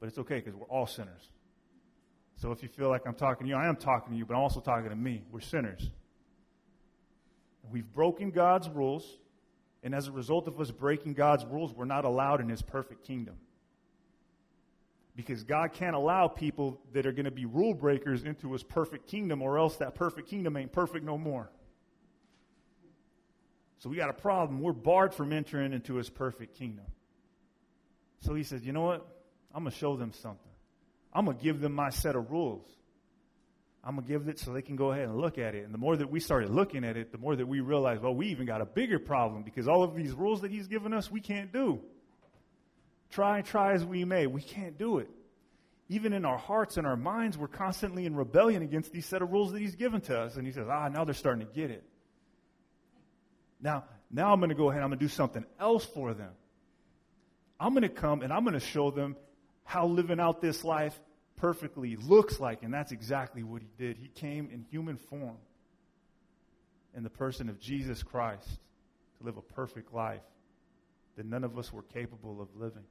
but 0.00 0.08
it's 0.08 0.18
okay 0.18 0.36
because 0.36 0.54
we're 0.54 0.66
all 0.66 0.86
sinners. 0.86 1.30
So 2.40 2.52
if 2.52 2.62
you 2.62 2.70
feel 2.70 2.88
like 2.88 3.02
I'm 3.06 3.14
talking 3.14 3.46
to 3.46 3.50
you, 3.50 3.56
I 3.56 3.68
am 3.68 3.76
talking 3.76 4.14
to 4.14 4.18
you, 4.18 4.24
but 4.24 4.32
I'm 4.32 4.40
also 4.40 4.60
talking 4.60 4.88
to 4.88 4.96
me. 4.96 5.22
We're 5.30 5.40
sinners. 5.40 5.90
We've 7.70 7.92
broken 7.92 8.30
God's 8.30 8.66
rules, 8.70 9.18
and 9.82 9.94
as 9.94 10.08
a 10.08 10.12
result 10.12 10.48
of 10.48 10.58
us 10.58 10.70
breaking 10.70 11.12
God's 11.12 11.44
rules, 11.44 11.74
we're 11.74 11.84
not 11.84 12.06
allowed 12.06 12.40
in 12.40 12.48
His 12.48 12.62
perfect 12.62 13.06
kingdom. 13.06 13.34
Because 15.16 15.44
God 15.44 15.74
can't 15.74 15.94
allow 15.94 16.28
people 16.28 16.80
that 16.94 17.04
are 17.04 17.12
going 17.12 17.26
to 17.26 17.30
be 17.30 17.44
rule 17.44 17.74
breakers 17.74 18.22
into 18.22 18.54
His 18.54 18.62
perfect 18.62 19.06
kingdom, 19.06 19.42
or 19.42 19.58
else 19.58 19.76
that 19.76 19.94
perfect 19.94 20.26
kingdom 20.26 20.56
ain't 20.56 20.72
perfect 20.72 21.04
no 21.04 21.18
more. 21.18 21.50
So 23.80 23.90
we 23.90 23.96
got 23.96 24.08
a 24.08 24.14
problem. 24.14 24.62
We're 24.62 24.72
barred 24.72 25.12
from 25.12 25.34
entering 25.34 25.74
into 25.74 25.96
His 25.96 26.08
perfect 26.08 26.56
kingdom. 26.56 26.86
So 28.20 28.34
He 28.34 28.44
says, 28.44 28.64
you 28.64 28.72
know 28.72 28.80
what? 28.80 29.06
I'm 29.54 29.62
going 29.62 29.72
to 29.72 29.78
show 29.78 29.94
them 29.94 30.14
something. 30.14 30.49
I'm 31.12 31.24
going 31.24 31.36
to 31.36 31.42
give 31.42 31.60
them 31.60 31.72
my 31.72 31.90
set 31.90 32.16
of 32.16 32.30
rules. 32.30 32.66
I'm 33.82 33.94
going 33.94 34.06
to 34.06 34.12
give 34.12 34.28
it 34.28 34.38
so 34.38 34.52
they 34.52 34.62
can 34.62 34.76
go 34.76 34.92
ahead 34.92 35.04
and 35.04 35.16
look 35.16 35.38
at 35.38 35.54
it. 35.54 35.64
And 35.64 35.72
the 35.72 35.78
more 35.78 35.96
that 35.96 36.10
we 36.10 36.20
started 36.20 36.50
looking 36.50 36.84
at 36.84 36.96
it, 36.96 37.12
the 37.12 37.18
more 37.18 37.34
that 37.34 37.46
we 37.46 37.60
realized, 37.60 38.02
well, 38.02 38.14
we 38.14 38.26
even 38.28 38.46
got 38.46 38.60
a 38.60 38.66
bigger 38.66 38.98
problem 38.98 39.42
because 39.42 39.68
all 39.68 39.82
of 39.82 39.94
these 39.94 40.12
rules 40.12 40.42
that 40.42 40.50
he's 40.50 40.66
given 40.66 40.92
us, 40.92 41.10
we 41.10 41.20
can't 41.20 41.52
do. 41.52 41.80
Try 43.10 43.40
try 43.42 43.72
as 43.72 43.84
we 43.84 44.04
may, 44.04 44.26
we 44.26 44.42
can't 44.42 44.78
do 44.78 44.98
it. 44.98 45.10
Even 45.88 46.12
in 46.12 46.24
our 46.24 46.38
hearts 46.38 46.76
and 46.76 46.86
our 46.86 46.96
minds, 46.96 47.36
we're 47.36 47.48
constantly 47.48 48.06
in 48.06 48.14
rebellion 48.14 48.62
against 48.62 48.92
these 48.92 49.06
set 49.06 49.22
of 49.22 49.32
rules 49.32 49.50
that 49.52 49.60
he's 49.60 49.74
given 49.74 50.00
to 50.02 50.20
us. 50.20 50.36
And 50.36 50.46
he 50.46 50.52
says, 50.52 50.68
ah, 50.70 50.88
now 50.88 51.04
they're 51.04 51.14
starting 51.14 51.44
to 51.44 51.52
get 51.52 51.70
it. 51.70 51.82
Now, 53.60 53.84
now 54.10 54.32
I'm 54.32 54.38
going 54.38 54.50
to 54.50 54.54
go 54.54 54.68
ahead 54.68 54.76
and 54.76 54.84
I'm 54.84 54.90
going 54.90 55.00
to 55.00 55.04
do 55.04 55.08
something 55.08 55.44
else 55.58 55.84
for 55.84 56.14
them. 56.14 56.30
I'm 57.58 57.72
going 57.72 57.82
to 57.82 57.88
come 57.88 58.22
and 58.22 58.32
I'm 58.32 58.44
going 58.44 58.54
to 58.54 58.64
show 58.64 58.90
them 58.90 59.16
how 59.64 59.86
living 59.86 60.20
out 60.20 60.40
this 60.40 60.64
life 60.64 60.98
perfectly 61.36 61.96
looks 61.96 62.38
like. 62.38 62.62
And 62.62 62.72
that's 62.72 62.92
exactly 62.92 63.42
what 63.42 63.62
he 63.62 63.68
did. 63.78 63.96
He 63.96 64.08
came 64.08 64.48
in 64.52 64.64
human 64.70 64.96
form 64.96 65.38
in 66.94 67.02
the 67.02 67.10
person 67.10 67.48
of 67.48 67.58
Jesus 67.60 68.02
Christ 68.02 68.48
to 69.18 69.24
live 69.24 69.36
a 69.36 69.42
perfect 69.42 69.92
life 69.94 70.22
that 71.16 71.26
none 71.26 71.44
of 71.44 71.58
us 71.58 71.72
were 71.72 71.82
capable 71.82 72.40
of 72.40 72.48
living. 72.56 72.84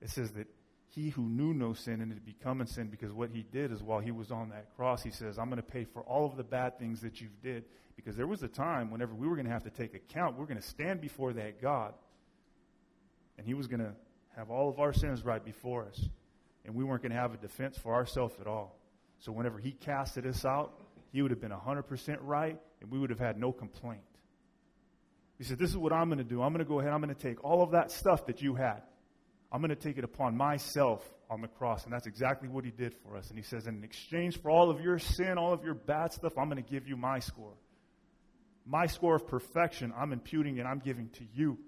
It 0.00 0.10
says 0.10 0.30
that 0.32 0.46
he 0.90 1.10
who 1.10 1.22
knew 1.22 1.52
no 1.52 1.74
sin 1.74 2.00
and 2.00 2.12
had 2.12 2.24
become 2.24 2.60
a 2.60 2.66
sin 2.66 2.88
because 2.88 3.12
what 3.12 3.30
he 3.30 3.44
did 3.52 3.72
is 3.72 3.82
while 3.82 4.00
he 4.00 4.10
was 4.10 4.30
on 4.30 4.50
that 4.50 4.74
cross, 4.76 5.02
he 5.02 5.10
says, 5.10 5.38
I'm 5.38 5.50
going 5.50 5.62
to 5.62 5.62
pay 5.62 5.84
for 5.84 6.02
all 6.02 6.26
of 6.26 6.36
the 6.36 6.44
bad 6.44 6.78
things 6.78 7.00
that 7.02 7.20
you've 7.20 7.40
did. 7.42 7.64
Because 7.96 8.16
there 8.16 8.26
was 8.26 8.42
a 8.42 8.48
time 8.48 8.90
whenever 8.90 9.12
we 9.12 9.26
were 9.26 9.34
going 9.34 9.46
to 9.46 9.52
have 9.52 9.64
to 9.64 9.70
take 9.70 9.94
account, 9.94 10.34
we 10.34 10.40
we're 10.40 10.46
going 10.46 10.60
to 10.60 10.66
stand 10.66 11.00
before 11.00 11.32
that 11.32 11.60
God. 11.60 11.94
And 13.36 13.46
he 13.46 13.54
was 13.54 13.66
going 13.66 13.80
to 13.80 13.92
have 14.38 14.50
all 14.50 14.68
of 14.68 14.78
our 14.78 14.92
sins 14.92 15.24
right 15.24 15.44
before 15.44 15.84
us. 15.84 16.00
And 16.64 16.74
we 16.74 16.84
weren't 16.84 17.02
going 17.02 17.10
to 17.10 17.18
have 17.18 17.34
a 17.34 17.36
defense 17.36 17.76
for 17.76 17.94
ourselves 17.94 18.34
at 18.40 18.46
all. 18.46 18.78
So 19.18 19.32
whenever 19.32 19.58
he 19.58 19.72
casted 19.72 20.26
us 20.26 20.44
out, 20.44 20.80
he 21.12 21.22
would 21.22 21.32
have 21.32 21.40
been 21.40 21.50
100% 21.50 22.18
right, 22.20 22.56
and 22.80 22.90
we 22.90 22.98
would 22.98 23.10
have 23.10 23.18
had 23.18 23.36
no 23.36 23.50
complaint. 23.50 24.00
He 25.38 25.44
said, 25.44 25.58
This 25.58 25.70
is 25.70 25.76
what 25.76 25.92
I'm 25.92 26.08
going 26.08 26.18
to 26.18 26.24
do. 26.24 26.40
I'm 26.40 26.52
going 26.52 26.64
to 26.64 26.68
go 26.68 26.78
ahead, 26.78 26.92
I'm 26.92 27.00
going 27.00 27.14
to 27.14 27.20
take 27.20 27.42
all 27.42 27.62
of 27.62 27.72
that 27.72 27.90
stuff 27.90 28.26
that 28.26 28.40
you 28.40 28.54
had. 28.54 28.82
I'm 29.50 29.60
going 29.60 29.70
to 29.70 29.76
take 29.76 29.98
it 29.98 30.04
upon 30.04 30.36
myself 30.36 31.02
on 31.30 31.40
the 31.40 31.48
cross. 31.48 31.84
And 31.84 31.92
that's 31.92 32.06
exactly 32.06 32.48
what 32.48 32.64
he 32.64 32.70
did 32.70 32.94
for 33.02 33.16
us. 33.16 33.30
And 33.30 33.38
he 33.38 33.42
says, 33.42 33.66
In 33.66 33.82
exchange 33.82 34.40
for 34.40 34.50
all 34.50 34.70
of 34.70 34.80
your 34.80 35.00
sin, 35.00 35.36
all 35.36 35.52
of 35.52 35.64
your 35.64 35.74
bad 35.74 36.12
stuff, 36.12 36.38
I'm 36.38 36.48
going 36.48 36.62
to 36.62 36.70
give 36.70 36.86
you 36.86 36.96
my 36.96 37.18
score. 37.18 37.54
My 38.66 38.86
score 38.86 39.16
of 39.16 39.26
perfection, 39.26 39.92
I'm 39.96 40.12
imputing 40.12 40.60
and 40.60 40.68
I'm 40.68 40.78
giving 40.78 41.08
to 41.14 41.24
you. 41.34 41.58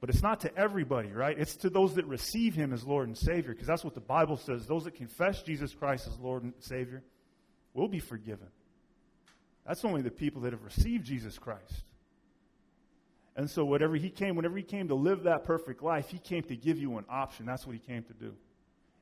But 0.00 0.10
it's 0.10 0.22
not 0.22 0.40
to 0.40 0.56
everybody, 0.56 1.10
right? 1.10 1.36
It's 1.36 1.56
to 1.56 1.70
those 1.70 1.94
that 1.94 2.06
receive 2.06 2.54
him 2.54 2.72
as 2.72 2.84
Lord 2.84 3.08
and 3.08 3.18
Savior, 3.18 3.52
because 3.52 3.66
that's 3.66 3.84
what 3.84 3.94
the 3.94 4.00
Bible 4.00 4.36
says. 4.36 4.66
Those 4.66 4.84
that 4.84 4.94
confess 4.94 5.42
Jesus 5.42 5.74
Christ 5.74 6.06
as 6.06 6.18
Lord 6.18 6.44
and 6.44 6.54
Savior 6.60 7.02
will 7.74 7.88
be 7.88 7.98
forgiven. 7.98 8.46
That's 9.66 9.84
only 9.84 10.02
the 10.02 10.10
people 10.10 10.42
that 10.42 10.52
have 10.52 10.62
received 10.62 11.04
Jesus 11.04 11.36
Christ. 11.36 11.82
And 13.36 13.50
so 13.50 13.64
whatever 13.64 13.96
he 13.96 14.10
came, 14.10 14.34
whenever 14.34 14.56
he 14.56 14.62
came 14.62 14.88
to 14.88 14.94
live 14.94 15.24
that 15.24 15.44
perfect 15.44 15.82
life, 15.82 16.08
he 16.08 16.18
came 16.18 16.42
to 16.44 16.56
give 16.56 16.78
you 16.78 16.96
an 16.98 17.04
option. 17.08 17.46
That's 17.46 17.66
what 17.66 17.74
he 17.74 17.80
came 17.80 18.02
to 18.04 18.14
do. 18.14 18.34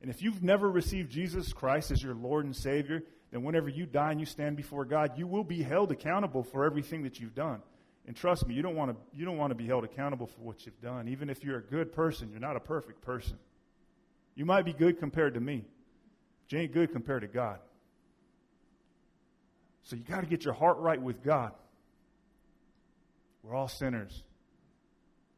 And 0.03 0.11
if 0.11 0.23
you've 0.23 0.43
never 0.43 0.71
received 0.71 1.11
Jesus 1.11 1.53
Christ 1.53 1.91
as 1.91 2.03
your 2.03 2.15
Lord 2.15 2.45
and 2.45 2.55
Savior, 2.55 3.03
then 3.31 3.43
whenever 3.45 3.69
you 3.69 3.87
die 3.87 4.11
and 4.11 4.21
you 4.21 4.27
stand 4.27 4.57
before 4.57 4.85
God, 4.85 5.19
you 5.19 5.27
will 5.27 5.45
be 5.45 5.63
held 5.63 5.91
accountable 5.91 6.43
for 6.43 6.65
everything 6.65 7.03
that 7.05 7.19
you've 7.19 7.35
done. 7.35 7.63
And 8.07 8.15
trust 8.15 8.47
me, 8.47 8.55
you 8.55 8.63
don't 8.63 8.77
want 8.77 8.93
to 8.93 8.97
you 9.19 9.25
don't 9.25 9.37
want 9.37 9.51
to 9.51 9.55
be 9.57 9.67
held 9.67 9.85
accountable 9.85 10.27
for 10.27 10.41
what 10.41 10.65
you've 10.65 10.81
done. 10.81 11.09
Even 11.09 11.29
if 11.29 11.43
you're 11.43 11.59
a 11.59 11.63
good 11.63 11.93
person, 11.93 12.31
you're 12.31 12.41
not 12.41 12.57
a 12.57 12.61
perfect 12.61 13.03
person. 13.03 13.37
You 14.35 14.45
might 14.45 14.65
be 14.65 14.73
good 14.73 15.01
compared 15.01 15.35
to 15.35 15.41
me, 15.41 15.65
but 16.45 16.53
you 16.53 16.61
ain't 16.61 16.73
good 16.73 16.93
compared 16.93 17.23
to 17.23 17.29
God. 17.29 17.59
So 19.83 19.97
you 19.97 20.03
got 20.03 20.21
to 20.21 20.27
get 20.27 20.45
your 20.45 20.55
heart 20.55 20.79
right 20.79 21.01
with 21.01 21.23
God. 21.23 21.53
We're 23.43 23.55
all 23.55 23.69
sinners. 23.69 24.23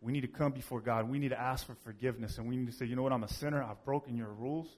We 0.01 0.13
need 0.13 0.23
to 0.23 0.29
come 0.29 0.53
before 0.53 0.81
God. 0.81 1.09
We 1.09 1.19
need 1.19 1.31
to 1.31 1.41
ask 1.41 1.67
for 1.67 1.75
forgiveness. 1.85 2.39
And 2.39 2.49
we 2.49 2.57
need 2.57 2.67
to 2.67 2.73
say, 2.73 2.87
you 2.87 2.97
know 2.97 3.03
what? 3.03 3.13
I'm 3.13 3.25
a 3.25 3.29
sinner. 3.29 3.63
I've 3.63 3.85
broken 3.85 4.17
your 4.17 4.29
rules. 4.29 4.69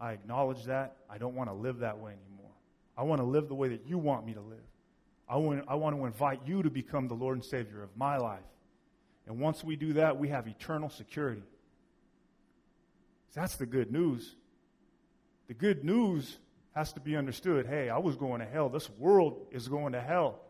I 0.00 0.12
acknowledge 0.12 0.64
that. 0.64 0.96
I 1.08 1.18
don't 1.18 1.34
want 1.34 1.48
to 1.48 1.54
live 1.54 1.78
that 1.78 1.98
way 1.98 2.12
anymore. 2.12 2.50
I 2.96 3.04
want 3.04 3.20
to 3.20 3.26
live 3.26 3.48
the 3.48 3.54
way 3.54 3.68
that 3.68 3.86
you 3.86 3.96
want 3.96 4.26
me 4.26 4.34
to 4.34 4.40
live. 4.40 4.58
I 5.30 5.36
want, 5.36 5.64
I 5.68 5.76
want 5.76 5.96
to 5.96 6.04
invite 6.04 6.40
you 6.44 6.64
to 6.64 6.70
become 6.70 7.06
the 7.06 7.14
Lord 7.14 7.36
and 7.36 7.44
Savior 7.44 7.84
of 7.84 7.96
my 7.96 8.16
life. 8.16 8.40
And 9.28 9.38
once 9.38 9.62
we 9.62 9.76
do 9.76 9.92
that, 9.92 10.18
we 10.18 10.28
have 10.28 10.48
eternal 10.48 10.90
security. 10.90 11.44
That's 13.32 13.54
the 13.54 13.66
good 13.66 13.92
news. 13.92 14.34
The 15.46 15.54
good 15.54 15.84
news 15.84 16.38
has 16.74 16.92
to 16.94 17.00
be 17.00 17.16
understood. 17.16 17.66
Hey, 17.66 17.88
I 17.88 17.98
was 17.98 18.16
going 18.16 18.40
to 18.40 18.46
hell. 18.46 18.68
This 18.68 18.90
world 18.98 19.46
is 19.52 19.68
going 19.68 19.92
to 19.92 20.00
hell. 20.00 20.40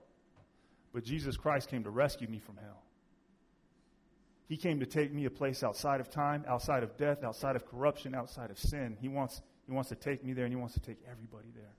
But 0.95 1.05
Jesus 1.05 1.37
Christ 1.37 1.69
came 1.69 1.85
to 1.85 1.91
rescue 1.91 2.29
me 2.29 2.39
from 2.39 2.57
hell. 2.57 2.83
He 4.49 4.57
came 4.57 4.81
to 4.81 4.87
take 4.87 5.13
me 5.13 5.27
a 5.27 5.31
place 5.31 5.63
outside 5.63 6.01
of 6.01 6.11
time, 6.11 6.45
outside 6.49 6.83
of 6.83 6.97
death, 6.97 7.23
outside 7.23 7.55
of 7.55 7.67
corruption, 7.67 8.15
outside 8.15 8.51
of 8.51 8.59
sin. 8.59 8.97
He 8.99 9.09
wants, 9.09 9.43
he 9.67 9.73
wants 9.73 9.91
to 9.91 9.95
take 9.95 10.25
me 10.25 10.33
there, 10.33 10.45
and 10.45 10.53
He 10.53 10.59
wants 10.59 10.75
to 10.75 10.81
take 10.81 10.99
everybody 11.09 11.49
there. 11.55 11.75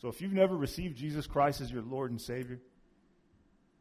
So 0.00 0.08
if 0.08 0.20
you've 0.20 0.32
never 0.32 0.56
received 0.56 0.96
Jesus 0.96 1.26
Christ 1.26 1.60
as 1.60 1.70
your 1.70 1.82
Lord 1.82 2.10
and 2.10 2.20
Savior, 2.20 2.60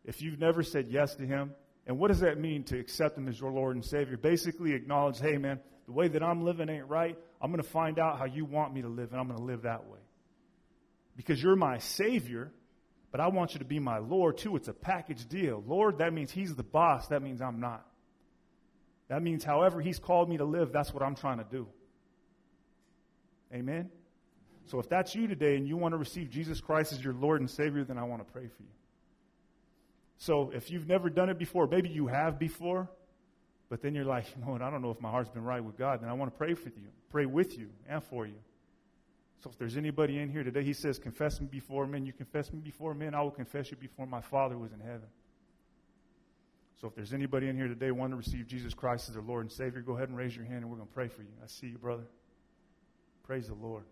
if 0.03 0.21
you've 0.21 0.39
never 0.39 0.63
said 0.63 0.87
yes 0.89 1.15
to 1.15 1.25
Him, 1.25 1.53
and 1.85 1.99
what 1.99 2.09
does 2.09 2.21
that 2.21 2.39
mean 2.39 2.63
to 2.65 2.79
accept 2.79 3.17
Him 3.17 3.27
as 3.27 3.39
your 3.39 3.51
Lord 3.51 3.75
and 3.75 3.85
Savior? 3.85 4.17
Basically, 4.17 4.73
acknowledge, 4.73 5.19
hey, 5.19 5.37
man, 5.37 5.59
the 5.85 5.91
way 5.91 6.07
that 6.07 6.23
I'm 6.23 6.43
living 6.43 6.69
ain't 6.69 6.87
right. 6.87 7.17
I'm 7.41 7.51
going 7.51 7.63
to 7.63 7.69
find 7.69 7.99
out 7.99 8.17
how 8.17 8.25
you 8.25 8.45
want 8.45 8.73
me 8.73 8.81
to 8.81 8.89
live, 8.89 9.11
and 9.11 9.19
I'm 9.19 9.27
going 9.27 9.39
to 9.39 9.45
live 9.45 9.61
that 9.61 9.87
way. 9.87 9.99
Because 11.15 11.41
you're 11.41 11.55
my 11.55 11.77
Savior, 11.77 12.51
but 13.11 13.21
I 13.21 13.27
want 13.27 13.53
you 13.53 13.59
to 13.59 13.65
be 13.65 13.79
my 13.79 13.99
Lord 13.99 14.37
too. 14.37 14.55
It's 14.55 14.67
a 14.67 14.73
package 14.73 15.27
deal. 15.27 15.63
Lord, 15.65 15.99
that 15.99 16.13
means 16.13 16.31
He's 16.31 16.55
the 16.55 16.63
boss. 16.63 17.07
That 17.07 17.21
means 17.21 17.41
I'm 17.41 17.59
not. 17.59 17.85
That 19.07 19.21
means 19.21 19.43
however 19.43 19.81
He's 19.81 19.99
called 19.99 20.29
me 20.29 20.37
to 20.37 20.45
live, 20.45 20.73
that's 20.73 20.93
what 20.93 21.03
I'm 21.03 21.15
trying 21.15 21.37
to 21.37 21.45
do. 21.49 21.67
Amen? 23.53 23.89
So 24.67 24.79
if 24.79 24.89
that's 24.89 25.15
you 25.15 25.27
today 25.27 25.55
and 25.55 25.67
you 25.67 25.77
want 25.77 25.93
to 25.93 25.97
receive 25.97 26.29
Jesus 26.29 26.59
Christ 26.59 26.91
as 26.91 27.03
your 27.03 27.13
Lord 27.13 27.39
and 27.39 27.49
Savior, 27.49 27.85
then 27.85 27.97
I 27.97 28.03
want 28.03 28.25
to 28.25 28.31
pray 28.31 28.47
for 28.47 28.63
you. 28.63 28.69
So 30.17 30.51
if 30.53 30.69
you've 30.69 30.87
never 30.87 31.09
done 31.09 31.29
it 31.29 31.39
before, 31.39 31.67
maybe 31.67 31.89
you 31.89 32.07
have 32.07 32.37
before, 32.37 32.89
but 33.69 33.81
then 33.81 33.95
you're 33.95 34.05
like, 34.05 34.25
you 34.35 34.43
know 34.43 34.51
what, 34.51 34.61
I 34.61 34.69
don't 34.69 34.81
know 34.81 34.91
if 34.91 34.99
my 34.99 35.09
heart's 35.09 35.29
been 35.29 35.43
right 35.43 35.63
with 35.63 35.77
God, 35.77 36.01
then 36.01 36.09
I 36.09 36.13
want 36.13 36.31
to 36.31 36.37
pray 36.37 36.53
for 36.53 36.69
you, 36.69 36.89
pray 37.09 37.25
with 37.25 37.57
you 37.57 37.69
and 37.87 38.03
for 38.03 38.25
you. 38.25 38.35
So 39.41 39.49
if 39.49 39.57
there's 39.57 39.77
anybody 39.77 40.19
in 40.19 40.29
here 40.29 40.43
today, 40.43 40.63
he 40.63 40.73
says, 40.73 40.99
confess 40.99 41.39
me 41.39 41.47
before 41.49 41.85
men. 41.85 42.05
You 42.05 42.11
confess 42.11 42.51
me 42.51 42.59
before 42.59 42.93
men, 42.93 43.13
I 43.13 43.21
will 43.21 43.31
confess 43.31 43.71
you 43.71 43.77
before 43.77 44.07
my 44.07 44.21
Father 44.21 44.55
who 44.55 44.65
is 44.65 44.73
in 44.73 44.79
heaven. 44.79 45.07
So 46.81 46.87
if 46.87 46.95
there's 46.95 47.13
anybody 47.13 47.47
in 47.47 47.55
here 47.55 47.67
today 47.67 47.91
wanting 47.91 48.11
to 48.11 48.17
receive 48.17 48.47
Jesus 48.47 48.73
Christ 48.73 49.07
as 49.07 49.13
their 49.13 49.23
Lord 49.23 49.43
and 49.43 49.51
Savior, 49.51 49.81
go 49.81 49.93
ahead 49.93 50.09
and 50.09 50.17
raise 50.17 50.35
your 50.35 50.45
hand 50.45 50.57
and 50.57 50.69
we're 50.69 50.77
going 50.77 50.87
to 50.87 50.93
pray 50.93 51.07
for 51.07 51.21
you. 51.21 51.29
I 51.43 51.47
see 51.47 51.67
you, 51.67 51.77
brother. 51.77 52.03
Praise 53.23 53.47
the 53.47 53.55
Lord. 53.55 53.83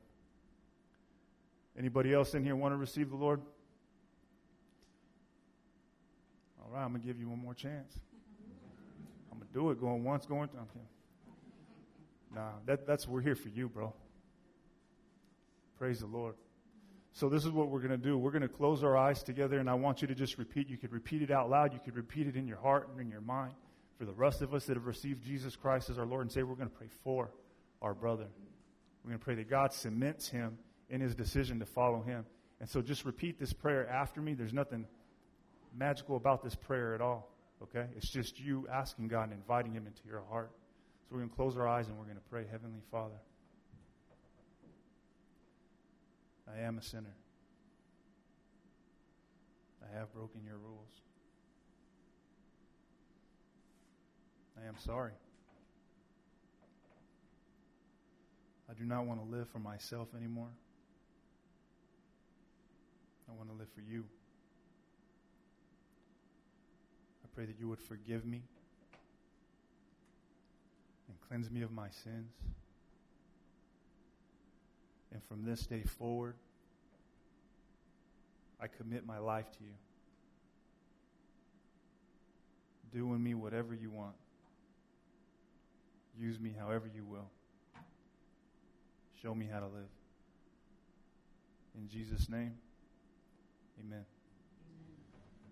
Anybody 1.77 2.13
else 2.13 2.33
in 2.33 2.43
here 2.43 2.55
want 2.55 2.73
to 2.73 2.77
receive 2.77 3.09
the 3.09 3.15
Lord? 3.15 3.41
All 6.63 6.71
right, 6.71 6.83
I'm 6.83 6.89
going 6.89 7.01
to 7.01 7.07
give 7.07 7.19
you 7.19 7.29
one 7.29 7.39
more 7.39 7.53
chance. 7.53 7.99
I'm 9.31 9.37
going 9.37 9.47
to 9.47 9.53
do 9.53 9.69
it 9.71 9.79
going 9.79 10.03
once, 10.03 10.25
going. 10.25 10.49
Okay. 10.49 10.85
Nah, 12.33 12.49
that, 12.65 12.87
that's 12.87 13.07
we're 13.07 13.21
here 13.21 13.35
for 13.35 13.49
you, 13.49 13.67
bro. 13.69 13.93
Praise 15.77 15.99
the 15.99 16.05
Lord. 16.05 16.35
So 17.11 17.29
this 17.29 17.45
is 17.45 17.51
what 17.51 17.69
we're 17.69 17.79
going 17.79 17.91
to 17.91 17.97
do. 17.97 18.17
We're 18.17 18.31
going 18.31 18.41
to 18.41 18.49
close 18.49 18.83
our 18.83 18.97
eyes 18.97 19.23
together, 19.23 19.59
and 19.59 19.69
I 19.69 19.73
want 19.73 20.01
you 20.01 20.07
to 20.07 20.15
just 20.15 20.37
repeat. 20.37 20.69
You 20.69 20.77
could 20.77 20.91
repeat 20.91 21.21
it 21.21 21.31
out 21.31 21.49
loud. 21.49 21.73
You 21.73 21.79
could 21.83 21.95
repeat 21.95 22.27
it 22.27 22.35
in 22.35 22.47
your 22.47 22.57
heart 22.57 22.89
and 22.89 22.99
in 22.99 23.09
your 23.09 23.21
mind. 23.21 23.53
For 23.97 24.05
the 24.05 24.13
rest 24.13 24.41
of 24.41 24.53
us 24.53 24.65
that 24.65 24.75
have 24.75 24.85
received 24.85 25.23
Jesus 25.23 25.55
Christ 25.55 25.89
as 25.89 25.97
our 25.97 26.05
Lord 26.05 26.23
and 26.23 26.31
Savior, 26.31 26.47
we're 26.47 26.55
going 26.55 26.69
to 26.69 26.75
pray 26.75 26.89
for 27.03 27.31
our 27.81 27.93
brother. 27.93 28.27
We're 29.03 29.09
going 29.09 29.19
to 29.19 29.23
pray 29.23 29.35
that 29.35 29.49
God 29.49 29.71
cements 29.71 30.27
him 30.27 30.57
in 30.89 31.01
his 31.01 31.15
decision 31.15 31.59
to 31.59 31.65
follow 31.65 32.01
him. 32.01 32.25
And 32.59 32.69
so 32.69 32.81
just 32.81 33.05
repeat 33.05 33.39
this 33.39 33.53
prayer 33.53 33.87
after 33.89 34.21
me. 34.21 34.33
There's 34.33 34.53
nothing 34.53 34.85
magical 35.75 36.15
about 36.15 36.43
this 36.43 36.55
prayer 36.55 36.95
at 36.95 37.01
all. 37.01 37.31
Okay? 37.61 37.85
It's 37.95 38.09
just 38.09 38.39
you 38.39 38.67
asking 38.71 39.07
God 39.07 39.23
and 39.23 39.33
inviting 39.33 39.73
him 39.73 39.87
into 39.87 40.01
your 40.07 40.23
heart. 40.29 40.51
So 41.03 41.15
we're 41.15 41.19
going 41.19 41.29
to 41.29 41.35
close 41.35 41.57
our 41.57 41.67
eyes 41.67 41.87
and 41.87 41.97
we're 41.97 42.05
going 42.05 42.17
to 42.17 42.29
pray, 42.29 42.45
Heavenly 42.49 42.81
Father. 42.91 43.15
I 46.47 46.61
am 46.61 46.77
a 46.77 46.81
sinner. 46.81 47.15
I 49.83 49.97
have 49.97 50.13
broken 50.13 50.41
your 50.45 50.57
rules. 50.57 51.01
I 54.61 54.67
am 54.67 54.75
sorry. 54.77 55.11
I 58.69 58.73
do 58.73 58.85
not 58.85 59.05
want 59.05 59.19
to 59.23 59.37
live 59.37 59.47
for 59.49 59.59
myself 59.59 60.07
anymore. 60.15 60.49
I 63.29 63.33
want 63.33 63.49
to 63.49 63.55
live 63.55 63.69
for 63.73 63.81
you. 63.81 64.05
I 67.23 67.27
pray 67.33 67.45
that 67.45 67.59
you 67.59 67.67
would 67.67 67.81
forgive 67.81 68.25
me 68.25 68.41
and 71.07 71.17
cleanse 71.27 71.49
me 71.49 71.61
of 71.61 71.71
my 71.71 71.89
sins. 71.89 72.31
And 75.11 75.23
from 75.23 75.45
this 75.45 75.65
day 75.65 75.83
forward, 75.83 76.35
I 78.59 78.67
commit 78.67 79.05
my 79.05 79.17
life 79.17 79.51
to 79.51 79.63
you. 79.63 79.73
Do 82.93 83.13
in 83.13 83.23
me 83.23 83.33
whatever 83.33 83.73
you 83.73 83.89
want. 83.89 84.15
Use 86.17 86.39
me 86.39 86.53
however 86.57 86.89
you 86.93 87.03
will. 87.03 87.29
Show 89.21 89.35
me 89.35 89.47
how 89.51 89.59
to 89.59 89.65
live. 89.65 89.89
In 91.77 91.89
Jesus' 91.89 92.29
name, 92.29 92.53
amen. 93.79 93.93
amen. 93.93 94.05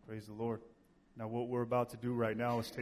Praise 0.07 0.25
the 0.25 0.33
Lord. 0.33 0.61
Now, 1.15 1.27
what 1.27 1.47
we're 1.47 1.61
about 1.61 1.89
to 1.91 1.97
do 1.97 2.13
right 2.13 2.35
now 2.35 2.59
is 2.59 2.71
take 2.71 2.81